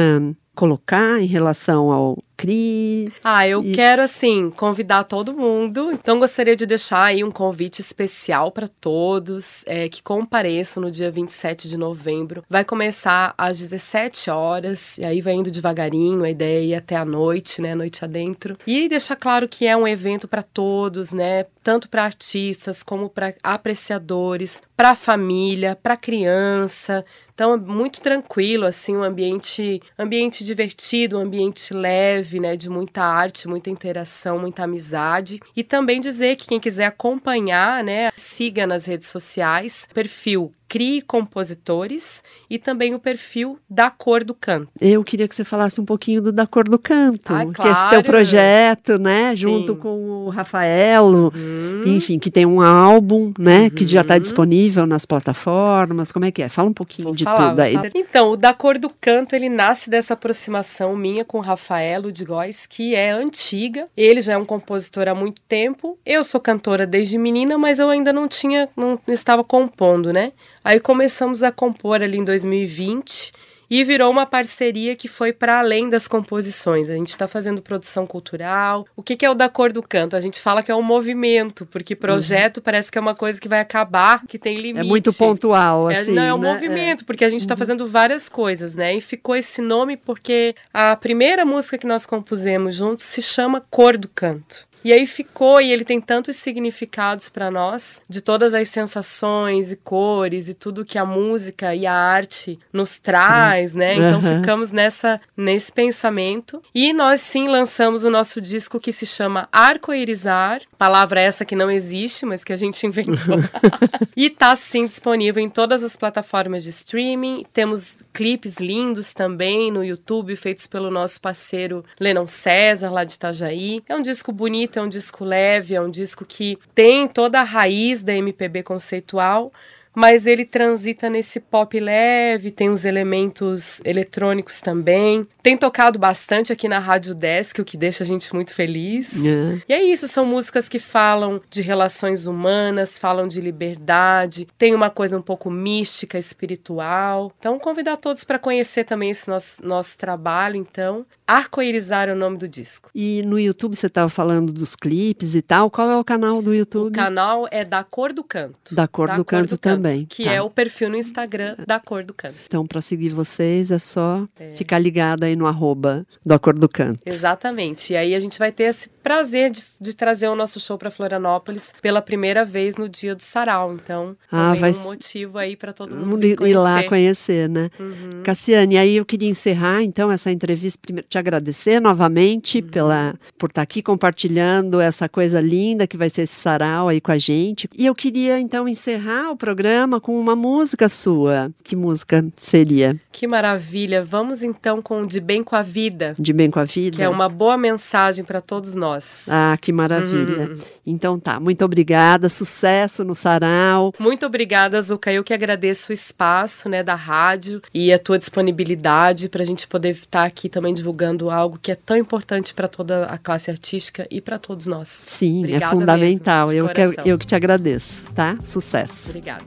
colocar 0.55 1.21
em 1.21 1.27
relação 1.27 1.91
ao 1.91 2.19
CRI? 2.37 3.13
Ah, 3.23 3.47
eu 3.47 3.63
E- 3.63 3.73
quero, 3.75 4.03
assim, 4.03 4.51
convidar 4.51 5.05
todo 5.05 5.33
mundo. 5.33 5.91
Então, 5.93 6.19
gostaria 6.19 6.57
de 6.57 6.67
deixar 6.67 7.05
aí 7.05 7.23
um 7.23 7.31
convite 7.31 7.81
especial 7.81 8.51
para 8.51 8.69
todos 8.69 9.63
é, 9.67 9.89
que 9.89 10.03
compareçam 10.03 10.83
no 10.83 10.91
dia 10.91 11.11
27 11.11 11.69
de 11.69 11.77
novembro. 11.77 12.45
Vai 12.49 12.65
começar 12.65 13.35
às 13.39 13.59
17 13.59 14.31
horas, 14.31 14.99
e 14.99 15.05
aí 15.05 15.21
vai 15.21 15.35
indo 15.35 15.51
devagarinho, 15.51 16.25
a 16.25 16.31
ideia 16.31 16.59
é 16.59 16.65
ir 16.65 16.75
até 16.75 16.97
a 16.97 17.05
noite, 17.05 17.61
né? 17.63 17.75
Noite 17.75 18.05
adentro. 18.05 18.57
E 18.67 18.89
deixar 18.89 19.17
claro 19.17 19.49
que 19.49 19.67
é 19.67 19.77
um 19.77 19.87
evento 19.87 20.27
para 20.29 20.43
todos, 20.43 21.13
né? 21.13 21.47
Tanto 21.63 21.89
para 21.89 22.05
artistas 22.05 22.83
como 22.83 23.09
para 23.09 23.35
apreciadores, 23.43 24.61
para 24.77 24.95
família, 24.95 25.77
para 25.81 25.97
criança. 25.97 27.05
Então, 27.35 27.55
é 27.55 27.57
muito 27.57 28.01
tranquilo, 28.01 28.65
assim, 28.67 28.97
um 28.97 29.03
ambiente, 29.03 29.81
ambiente 29.99 30.45
divertido, 30.45 31.19
um 31.19 31.23
ambiente 31.23 31.73
leve, 31.75 32.24
né, 32.33 32.57
de 32.57 32.69
muita 32.69 33.03
arte, 33.03 33.49
muita 33.49 33.71
interação, 33.71 34.39
muita 34.39 34.65
amizade. 34.65 35.41
E 35.55 35.63
também 35.63 36.01
dizer 36.01 36.37
que 36.37 36.47
quem 36.47 36.61
quiser 36.61 36.87
acompanhar, 36.87 37.85
né, 37.85 38.11
siga 38.17 38.67
nas 38.67 38.87
redes 38.87 39.09
sociais, 39.09 39.87
perfil 39.93 40.53
Crie 40.75 41.03
Compositores 41.03 42.21
e 42.51 42.59
também 42.59 42.97
o 42.97 42.99
perfil 42.99 43.61
da 43.71 43.91
Cor 43.93 44.25
do 44.25 44.35
Canto. 44.35 44.73
Eu 44.81 45.05
queria 45.05 45.29
que 45.29 45.35
você 45.37 45.45
falasse 45.45 45.81
um 45.81 45.85
pouquinho 45.85 46.21
do 46.21 46.33
Da 46.33 46.49
Cor 46.49 46.69
do 46.69 46.81
Canto, 46.81 47.33
Ah, 47.33 47.47
que 47.47 47.63
é 47.63 47.71
esse 47.71 47.81
teu 47.83 47.89
claro. 47.91 48.05
projeto, 48.05 48.99
né, 48.99 49.37
junto 49.37 49.75
Sim. 49.75 49.79
com 49.79 50.25
o 50.27 50.29
Rafaelo, 50.31 51.33
Hum. 51.37 51.83
enfim, 51.87 52.19
que 52.19 52.29
tem 52.29 52.45
um 52.45 52.61
álbum, 52.61 53.33
né, 53.39 53.71
que 53.71 53.87
já 53.87 54.01
está 54.01 54.15
Uhum. 54.15 54.21
disponível 54.21 54.85
nas 54.85 55.07
plataformas. 55.07 56.11
Como 56.11 56.25
é 56.25 56.33
que 56.33 56.43
é? 56.43 56.49
Fala 56.49 56.69
um 56.71 56.73
pouquinho 56.75 57.07
Vou 57.07 57.15
de 57.15 57.23
falar, 57.23 57.51
tudo 57.51 57.61
aí. 57.61 57.77
Então, 57.95 58.33
o 58.33 58.37
Da 58.37 58.53
Cor 58.53 58.77
do 58.77 58.91
Canto, 58.91 59.37
ele 59.37 59.49
nasce 59.49 59.89
dessa 59.89 60.15
aproximação 60.15 60.97
minha 60.97 61.25
com 61.25 61.39
o 61.39 61.41
Rafaelo 61.41 62.11
de 62.11 62.25
Góes, 62.25 62.67
que 62.67 62.97
é 62.97 63.13
antiga. 63.13 63.87
Ele 63.97 64.21
já 64.21 64.33
é 64.33 64.37
um 64.39 64.45
compositor 64.45 65.07
há 65.07 65.15
muito 65.15 65.41
tempo. 65.43 65.97
Eu 66.05 66.25
sou 66.25 66.41
cantora 66.41 66.85
desde 66.85 67.17
menina, 67.17 67.57
mas 67.57 67.79
eu 67.79 67.89
ainda 67.91 68.13
não 68.13 68.27
tinha, 68.27 68.69
não 68.77 68.99
estava 69.07 69.45
compondo, 69.45 70.13
né? 70.13 70.33
Aí 70.65 70.81
começamos 70.81 71.43
a 71.43 71.53
compor 71.53 72.03
ali 72.03 72.17
em 72.17 72.25
2020 72.25 73.33
e 73.71 73.83
virou 73.85 74.11
uma 74.11 74.25
parceria 74.25 74.95
que 74.97 75.09
foi 75.09 75.33
para 75.33 75.59
além 75.59 75.91
das 75.91 76.07
composições. 76.07 76.89
A 76.89 76.95
gente 76.95 77.11
está 77.11 77.27
fazendo 77.27 77.61
produção 77.61 78.07
cultural. 78.07 78.87
O 78.97 79.03
que, 79.03 79.17
que 79.17 79.27
é 79.27 79.31
o 79.31 79.35
da 79.35 79.49
cor 79.49 79.73
do 79.73 79.83
canto? 79.83 80.17
A 80.17 80.21
gente 80.21 80.41
fala 80.41 80.63
que 80.63 80.71
é 80.71 80.75
um 80.75 80.83
movimento, 80.83 81.67
porque 81.67 81.95
projeto 81.97 82.63
parece 82.63 82.91
que 82.91 82.99
é 82.99 83.01
uma 83.01 83.15
coisa 83.15 83.41
que 83.41 83.49
vai 83.49 83.61
acabar, 83.61 84.23
que 84.27 84.39
tem 84.39 84.57
limite. 84.57 84.87
É 84.87 84.89
muito 84.89 85.13
pontual, 85.13 85.91
É, 85.91 85.99
assim, 85.99 86.13
não, 86.13 86.23
é 86.23 86.35
um 86.35 86.39
né? 86.39 86.53
movimento, 86.53 87.05
porque 87.05 87.25
a 87.25 87.29
gente 87.29 87.41
está 87.41 87.57
fazendo 87.57 87.87
várias 87.87 88.29
coisas, 88.29 88.75
né? 88.75 88.95
E 88.95 89.01
ficou 89.01 89.37
esse 89.37 89.61
nome 89.61 89.97
porque 89.97 90.55
a 90.73 90.95
primeira 90.97 91.45
música 91.45 91.77
que 91.77 91.87
nós 91.87 92.07
compusemos 92.07 92.75
juntos 92.75 93.03
se 93.05 93.21
chama 93.21 93.63
Cor 93.71 93.97
do 93.99 94.09
Canto. 94.09 94.67
E 94.85 94.93
aí 94.93 95.07
ficou, 95.07 95.61
e 95.61 95.73
ele 95.73 95.85
tem 95.85 96.01
tantos 96.01 96.37
significados 96.37 97.29
para 97.31 97.51
nós, 97.51 98.03
de 98.09 98.21
todas 98.21 98.53
as 98.53 98.69
sensações 98.69 99.73
e 99.73 99.77
cores 99.77 100.49
e 100.49 100.55
tudo 100.55 100.85
que 100.85 100.99
a 100.99 101.05
música 101.05 101.75
e 101.75 101.87
a 101.87 101.95
arte 101.95 102.59
nos 102.73 102.99
traz, 102.99 103.75
né? 103.75 103.95
Então 103.95 104.19
Aham. 104.19 104.39
ficamos 104.39 104.73
nessa 104.73 105.21
nesse 105.37 105.73
pensamento. 105.73 106.63
E 106.75 106.93
nós 106.93 107.21
sim 107.21 107.49
lançamos 107.49 108.05
o 108.05 108.11
nosso 108.11 108.41
disco 108.41 108.79
que 108.79 108.93
se 108.93 109.07
chama 109.07 109.49
Arco-Irizar, 109.51 110.63
palavra 110.77 111.21
essa 111.21 111.45
que 111.45 111.57
não 111.57 111.71
existe, 111.71 112.27
mas 112.27 112.45
que 112.45 112.53
a 112.53 112.57
gente 112.57 112.85
inventou. 112.87 113.39
e 114.17 114.29
tá 114.29 114.55
sim 114.55 114.87
disponível 114.87 115.43
em 115.43 115.49
todas 115.49 115.83
as 115.83 115.97
plataformas 115.97 116.63
de 116.63 116.71
streaming. 116.71 117.45
Temos 117.53 118.03
clipes 118.13 118.57
lindos 118.57 119.15
também 119.15 119.71
no 119.71 119.85
YouTube, 119.85 120.37
feitos 120.37 120.67
pelo 120.67 120.91
nosso 120.91 121.21
parceiro 121.21 121.85
Lennon 121.99 122.27
César, 122.27 122.91
lá 122.91 123.05
de 123.05 123.15
Itajaí. 123.15 123.83
É 123.89 123.95
um 123.95 124.03
disco 124.03 124.33
bonito, 124.33 124.74
é 124.79 124.83
um 124.83 124.89
disco 124.89 125.25
leve, 125.25 125.75
é 125.75 125.81
um 125.81 125.91
disco 125.91 126.25
que 126.25 126.59
tem 126.75 127.09
toda 127.09 127.41
a 127.41 127.45
raiz 127.45 128.03
da 128.03 128.15
MPB 128.15 128.63
conceitual. 128.63 129.53
Mas 129.95 130.27
ele 130.27 130.45
transita 130.45 131.09
nesse 131.09 131.39
pop 131.39 131.79
leve, 131.79 132.51
tem 132.51 132.69
uns 132.69 132.85
elementos 132.85 133.81
eletrônicos 133.85 134.61
também. 134.61 135.27
Tem 135.41 135.57
tocado 135.57 135.99
bastante 135.99 136.53
aqui 136.53 136.67
na 136.67 136.81
Rádio 136.81 137.15
Desk, 137.15 137.61
o 137.61 137.65
que 137.65 137.77
deixa 137.77 138.03
a 138.03 138.07
gente 138.07 138.35
muito 138.35 138.53
feliz. 138.53 139.15
É. 139.25 139.63
E 139.69 139.73
é 139.73 139.83
isso, 139.85 140.09
são 140.09 140.27
músicas 140.27 140.69
que 140.69 140.81
falam 140.81 141.41
de 141.49 141.63
relações 141.63 142.27
humanas, 142.27 142.99
falam 142.99 143.29
de 143.29 143.41
liberdade, 143.41 144.49
tem 144.59 144.75
uma 144.75 144.91
coisa 144.91 145.17
um 145.17 145.23
pouco 145.23 145.49
mística, 145.49 146.19
espiritual. 146.19 147.33
Então, 147.39 147.59
convidar 147.59 147.97
todos 147.97 148.25
para 148.25 148.39
conhecer 148.39 148.85
também 148.85 149.11
esse 149.11 149.29
nosso, 149.29 149.65
nosso 149.65 149.97
trabalho, 149.97 150.57
então. 150.57 151.07
Arco-Irizar 151.27 152.09
é 152.09 152.13
o 152.13 152.17
nome 152.17 152.37
do 152.37 152.49
disco. 152.49 152.91
E 152.95 153.23
no 153.23 153.39
YouTube 153.39 153.75
você 153.77 153.87
estava 153.87 154.11
falando 154.11 154.53
dos 154.53 154.77
clipes 154.77 155.35
e 155.35 155.41
tal. 155.43 155.71
Qual 155.71 155.91
é 155.91 155.97
o 155.97 156.05
canal 156.05 156.43
do 156.43 156.51
O 156.51 156.55
YouTube? 156.55 156.95
canal 156.95 157.49
é 157.51 157.65
Da 157.65 157.83
Cor 157.83 158.13
do 158.13 158.23
Canto. 158.23 158.75
Da 158.75 158.87
Cor 158.87 159.11
do 159.17 159.25
Canto 159.25 159.57
também, 159.57 160.05
Que 160.05 160.25
tá. 160.25 160.33
é 160.33 160.43
o 160.43 160.51
perfil 160.51 160.91
no 160.91 160.97
Instagram 160.97 161.57
da 161.67 161.81
Cor 161.81 162.05
do 162.05 162.13
Canto. 162.13 162.37
Então, 162.47 162.67
para 162.67 162.83
seguir 162.83 163.09
vocês, 163.11 163.71
é 163.71 163.79
só 163.79 164.29
ficar 164.55 164.79
ligado 164.79 165.25
aí 165.25 165.35
no 165.35 165.47
arroba 165.47 166.07
do 166.25 166.39
Cor 166.39 166.59
do 166.59 166.69
Canto. 166.69 167.01
Exatamente. 167.07 167.93
E 167.95 167.97
aí 167.97 168.15
a 168.15 168.21
gente 168.21 168.39
vai 168.39 168.53
ter 168.53 168.65
esse 168.65 168.89
prazer 169.03 169.51
de, 169.51 169.63
de 169.81 169.95
trazer 169.95 170.29
o 170.29 170.37
nosso 170.37 170.61
show 170.61 170.77
para 170.79 170.91
Florianópolis 170.91 171.73
pela 171.81 172.01
primeira 172.03 172.45
vez 172.45 172.77
no 172.77 172.89
dia 172.89 173.15
do 173.15 173.23
Sarau. 173.23 173.73
Então, 173.75 174.17
Ah, 174.31 174.55
vai 174.55 174.73
um 174.73 174.81
motivo 174.85 175.39
aí 175.39 175.57
para 175.57 175.73
todo 175.73 175.95
mundo 175.97 176.25
ir 176.25 176.37
lá 176.57 176.83
conhecer. 176.85 176.89
conhecer, 176.89 177.49
né? 177.49 177.71
Uhum. 177.79 178.23
Cassiane, 178.23 178.77
aí 178.79 178.97
eu 178.97 179.05
queria 179.05 179.29
encerrar 179.29 179.83
então 179.83 180.11
essa 180.11 180.31
entrevista, 180.31 180.79
primeiro 180.81 181.07
te 181.15 181.19
agradecer 181.19 181.81
novamente 181.81 182.59
Uhum. 182.59 182.69
pela 182.69 183.15
por 183.39 183.49
estar 183.51 183.63
aqui 183.63 183.83
compartilhando 183.83 184.81
essa 184.81 185.09
coisa 185.09 185.41
linda 185.41 185.87
que 185.87 185.97
vai 185.97 186.11
ser 186.11 186.23
esse 186.23 186.35
sarau 186.35 186.89
aí 186.89 187.01
com 187.01 187.13
a 187.13 187.19
gente. 187.19 187.69
E 187.77 187.87
eu 187.87 187.95
queria 187.95 188.41
então 188.41 188.67
encerrar 188.69 189.31
o 189.31 189.37
programa 189.37 190.01
com 190.01 190.19
uma 190.19 190.35
música 190.35 190.89
sua. 190.89 191.51
Que 191.63 191.77
música 191.77 192.25
seria? 192.37 192.99
Que 193.13 193.29
maravilha. 193.29 194.03
Vamos 194.03 194.43
então 194.43 194.83
com 194.83 195.07
De 195.07 195.21
Bem 195.21 195.43
com 195.45 195.55
a 195.55 195.63
Vida, 195.63 196.15
De 196.19 196.33
bem 196.33 196.51
com 196.51 196.59
a 196.59 196.65
vida? 196.65 196.97
que 196.97 197.03
é 197.03 197.09
uma 197.09 197.29
boa 197.29 197.57
mensagem 197.57 198.25
para 198.25 198.41
todos 198.41 198.75
nós. 198.75 199.27
Ah, 199.29 199.57
que 199.61 199.73
maravilha. 199.73 200.49
Uhum. 200.49 200.55
Então 200.87 201.19
tá, 201.19 201.39
muito 201.39 201.65
obrigada, 201.65 202.29
sucesso 202.29 203.05
no 203.05 203.15
sarau. 203.15 203.93
Muito 203.99 204.27
obrigada, 204.27 204.81
Zuka. 204.83 205.13
Eu 205.13 205.23
que 205.23 205.33
agradeço 205.33 205.91
o 205.91 205.95
espaço 205.95 206.69
né, 206.69 206.83
da 206.83 206.95
rádio 206.95 207.63
e 207.73 207.93
a 207.93 207.99
tua 207.99 208.19
disponibilidade 208.19 209.29
para 209.29 209.43
a 209.43 209.47
gente 209.47 209.67
poder 209.69 209.91
estar 209.91 210.25
aqui 210.25 210.49
também 210.49 210.75
divulgando 210.75 211.04
divulgando 211.05 211.31
algo 211.31 211.59
que 211.61 211.71
é 211.71 211.75
tão 211.75 211.97
importante 211.97 212.55
para 212.55 212.67
toda 212.69 213.05
a 213.07 213.19
classe 213.19 213.51
artística 213.51 214.07
e 214.11 214.21
para 214.21 214.39
todos 214.39 214.67
nós. 214.67 214.89
Sim, 214.89 215.37
é 215.37 215.39
Obrigada 215.41 215.65
é 215.65 215.69
fundamental. 215.79 216.49
Mesmo, 216.49 216.69
eu, 216.69 216.75
que, 216.75 217.11
eu 217.11 217.19
que 217.19 217.27
te 217.27 217.35
agradeço, 217.35 218.03
tá? 218.15 218.37
Sucesso. 218.45 218.95
Obrigada. 219.07 219.45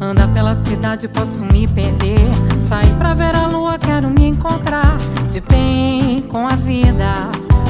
Andar 0.00 0.32
pela 0.32 0.54
cidade, 0.54 1.08
posso 1.08 1.44
me 1.44 1.66
perder. 1.66 2.20
Sair 2.60 2.94
pra 2.98 3.14
ver 3.14 3.34
a 3.34 3.48
lua, 3.48 3.78
quero 3.78 4.08
me 4.08 4.26
encontrar. 4.26 4.96
De 5.30 5.40
bem 5.40 6.22
com 6.22 6.46
a 6.46 6.54
vida, 6.54 7.12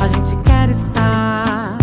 a 0.03 0.07
gente 0.07 0.37
quer 0.45 0.69
estar. 0.69 1.78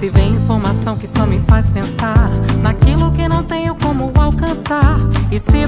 Se 0.00 0.08
vem 0.08 0.32
informação 0.32 0.96
que 0.96 1.06
só 1.06 1.26
me 1.26 1.38
faz 1.40 1.68
pensar 1.68 2.30
naquilo 2.62 3.12
que 3.12 3.28
não 3.28 3.42
tenho 3.42 3.74
como 3.74 4.10
alcançar. 4.18 4.96
E 5.30 5.38
se 5.38 5.66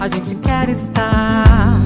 a 0.00 0.08
gente 0.08 0.34
quer 0.36 0.68
estar. 0.70 1.78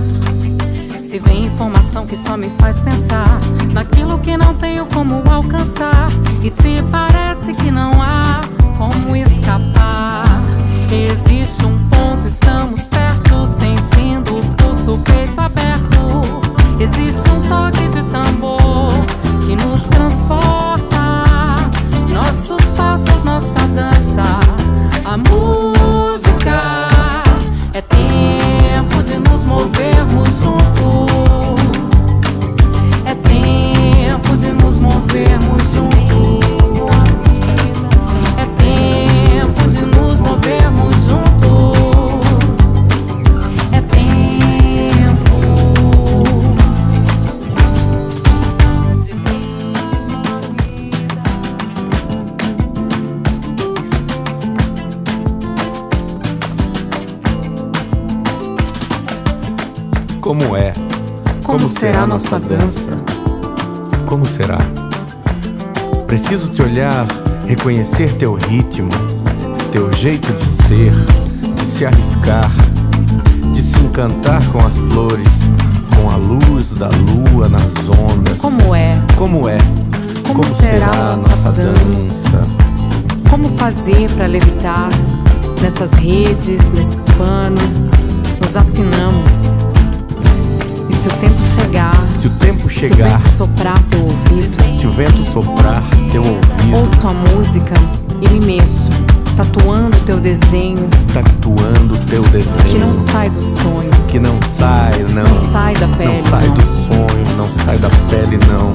Se 1.03 1.19
vem 1.19 1.47
informação 1.47 2.07
que 2.07 2.17
só 2.17 2.37
me 2.37 2.49
faz 2.61 2.81
pensar 2.81 3.41
naquilo 3.73 4.19
que 4.21 4.37
não 4.37 4.55
tenho 4.55 4.87
como 4.87 5.23
alcançar. 5.29 6.07
E 6.43 6.51
se 6.51 6.81
parece 6.91 7.53
que 7.55 7.71
não 7.73 8.01
há 8.01 8.43
como 8.79 9.17
escapar, 9.17 10.25
existe 10.91 11.67
um 11.67 11.77
ponto, 11.89 12.27
estamos 12.29 12.83
perto, 12.87 13.47
sentindo 13.47 14.39
o 14.39 14.55
pulso, 14.55 14.95
o 14.95 14.99
peito 14.99 15.41
aberto. 15.41 16.21
Existe 16.79 17.29
um 17.31 17.41
toque 17.49 17.89
de 17.89 18.03
tambor 18.11 18.93
que 19.45 19.57
nos 19.57 19.89
Como 60.37 60.57
é? 60.57 60.73
Como 61.45 61.69
será 61.69 62.09
nossa 62.09 62.41
dança? 62.41 63.01
Como 64.05 64.27
será? 64.27 64.59
Preciso 66.09 66.51
te 66.51 66.61
olhar, 66.61 67.07
reconhecer 67.47 68.13
teu 68.15 68.35
ritmo, 68.35 68.89
teu 69.71 69.93
jeito 69.93 70.33
de 70.33 70.45
ser, 70.45 70.93
de 71.55 71.65
se 71.65 71.87
arriscar, 71.87 72.51
de 73.53 73.63
se 73.63 73.79
encantar 73.79 74.45
com 74.49 74.67
as 74.67 74.77
flores, 74.77 75.29
com 75.95 76.11
a 76.11 76.17
luz 76.17 76.71
da 76.73 76.89
lua 76.89 77.49
nas 77.49 77.73
ondas. 77.91 78.37
Como 78.39 78.75
é? 78.75 79.01
Como 79.17 79.49
é? 79.49 79.59
Como 80.27 80.53
será 80.57 81.15
nossa 81.15 81.53
dança? 81.53 82.41
Como 83.31 83.49
fazer 83.51 84.11
para 84.17 84.27
levitar 84.27 84.89
nessas 85.63 85.91
redes, 85.91 86.59
nesses 86.73 87.05
panos? 87.17 87.91
Nos 88.41 88.57
afinamos. 88.57 89.54
Se 91.05 91.09
o 91.09 91.13
tempo 91.19 91.39
chegar, 91.55 92.07
Se 92.19 92.27
o 92.27 92.31
tempo 92.31 92.61
se 92.61 92.67
o 92.67 92.71
chegar, 92.71 93.19
vento 93.19 93.37
soprar 93.37 93.83
teu 93.91 94.01
ouvido, 94.01 94.73
se 94.73 94.87
o 94.87 94.91
vento 94.91 95.23
soprar 95.23 95.83
teu 96.11 96.23
ouvido, 96.23 96.79
ouço 96.79 97.07
a 97.07 97.13
música 97.13 97.75
e 98.23 98.29
me 98.31 98.47
mexo, 98.47 98.89
tatuando 99.37 99.95
teu 100.07 100.19
desenho 100.19 100.89
tatuando 101.13 101.99
teu 102.07 102.23
desenho, 102.23 102.65
que 102.65 102.79
não 102.79 103.07
sai 103.07 103.29
do 103.29 103.41
sonho, 103.41 103.91
que 104.09 104.19
não 104.19 104.41
sai, 104.43 105.05
não, 105.13 105.23
não 105.25 105.53
sai 105.53 105.75
da 105.75 105.89
pele. 105.89 106.15
não 106.15 106.23
sai 106.23 106.47
não. 106.47 106.55
do 106.55 106.63
sonho, 106.63 107.37
não 107.37 107.47
sai 107.53 107.77
da 107.77 107.91
pele, 108.09 108.39
não. 108.49 108.73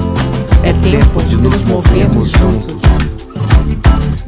É 0.62 0.72
tempo 0.74 1.20
de 1.24 1.36
nos 1.36 1.62
movermos 1.64 2.30
juntos. 2.30 2.80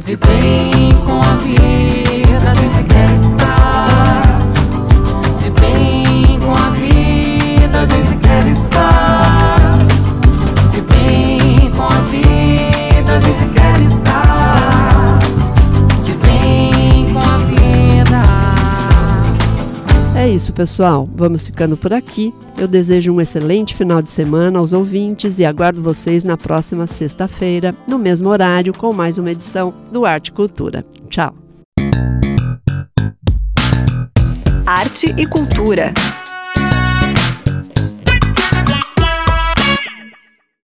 De 0.05 0.17
bem 0.17 0.93
com 1.07 1.21
a 1.21 1.37
vida, 1.37 2.51
a 2.51 2.55
gente 2.55 2.83
quer 2.83 3.11
estar. 3.15 3.62
Isso, 20.53 20.55
pessoal. 20.55 21.09
Vamos 21.15 21.47
ficando 21.47 21.77
por 21.77 21.93
aqui. 21.93 22.33
Eu 22.57 22.69
desejo 22.69 23.13
um 23.13 23.21
excelente 23.21 23.75
final 23.75 24.03
de 24.03 24.11
semana 24.11 24.59
aos 24.59 24.73
ouvintes 24.73 25.39
e 25.39 25.45
aguardo 25.45 25.83
vocês 25.83 26.23
na 26.23 26.37
próxima 26.37 26.87
sexta-feira, 26.87 27.75
no 27.89 27.99
mesmo 27.99 28.29
horário, 28.29 28.73
com 28.73 28.93
mais 28.93 29.19
uma 29.19 29.31
edição 29.31 29.75
do 29.91 30.05
Arte 30.05 30.29
e 30.29 30.33
Cultura. 30.33 30.85
Tchau. 31.09 31.35
Arte 34.67 35.15
e 35.17 35.27
Cultura. 35.27 35.93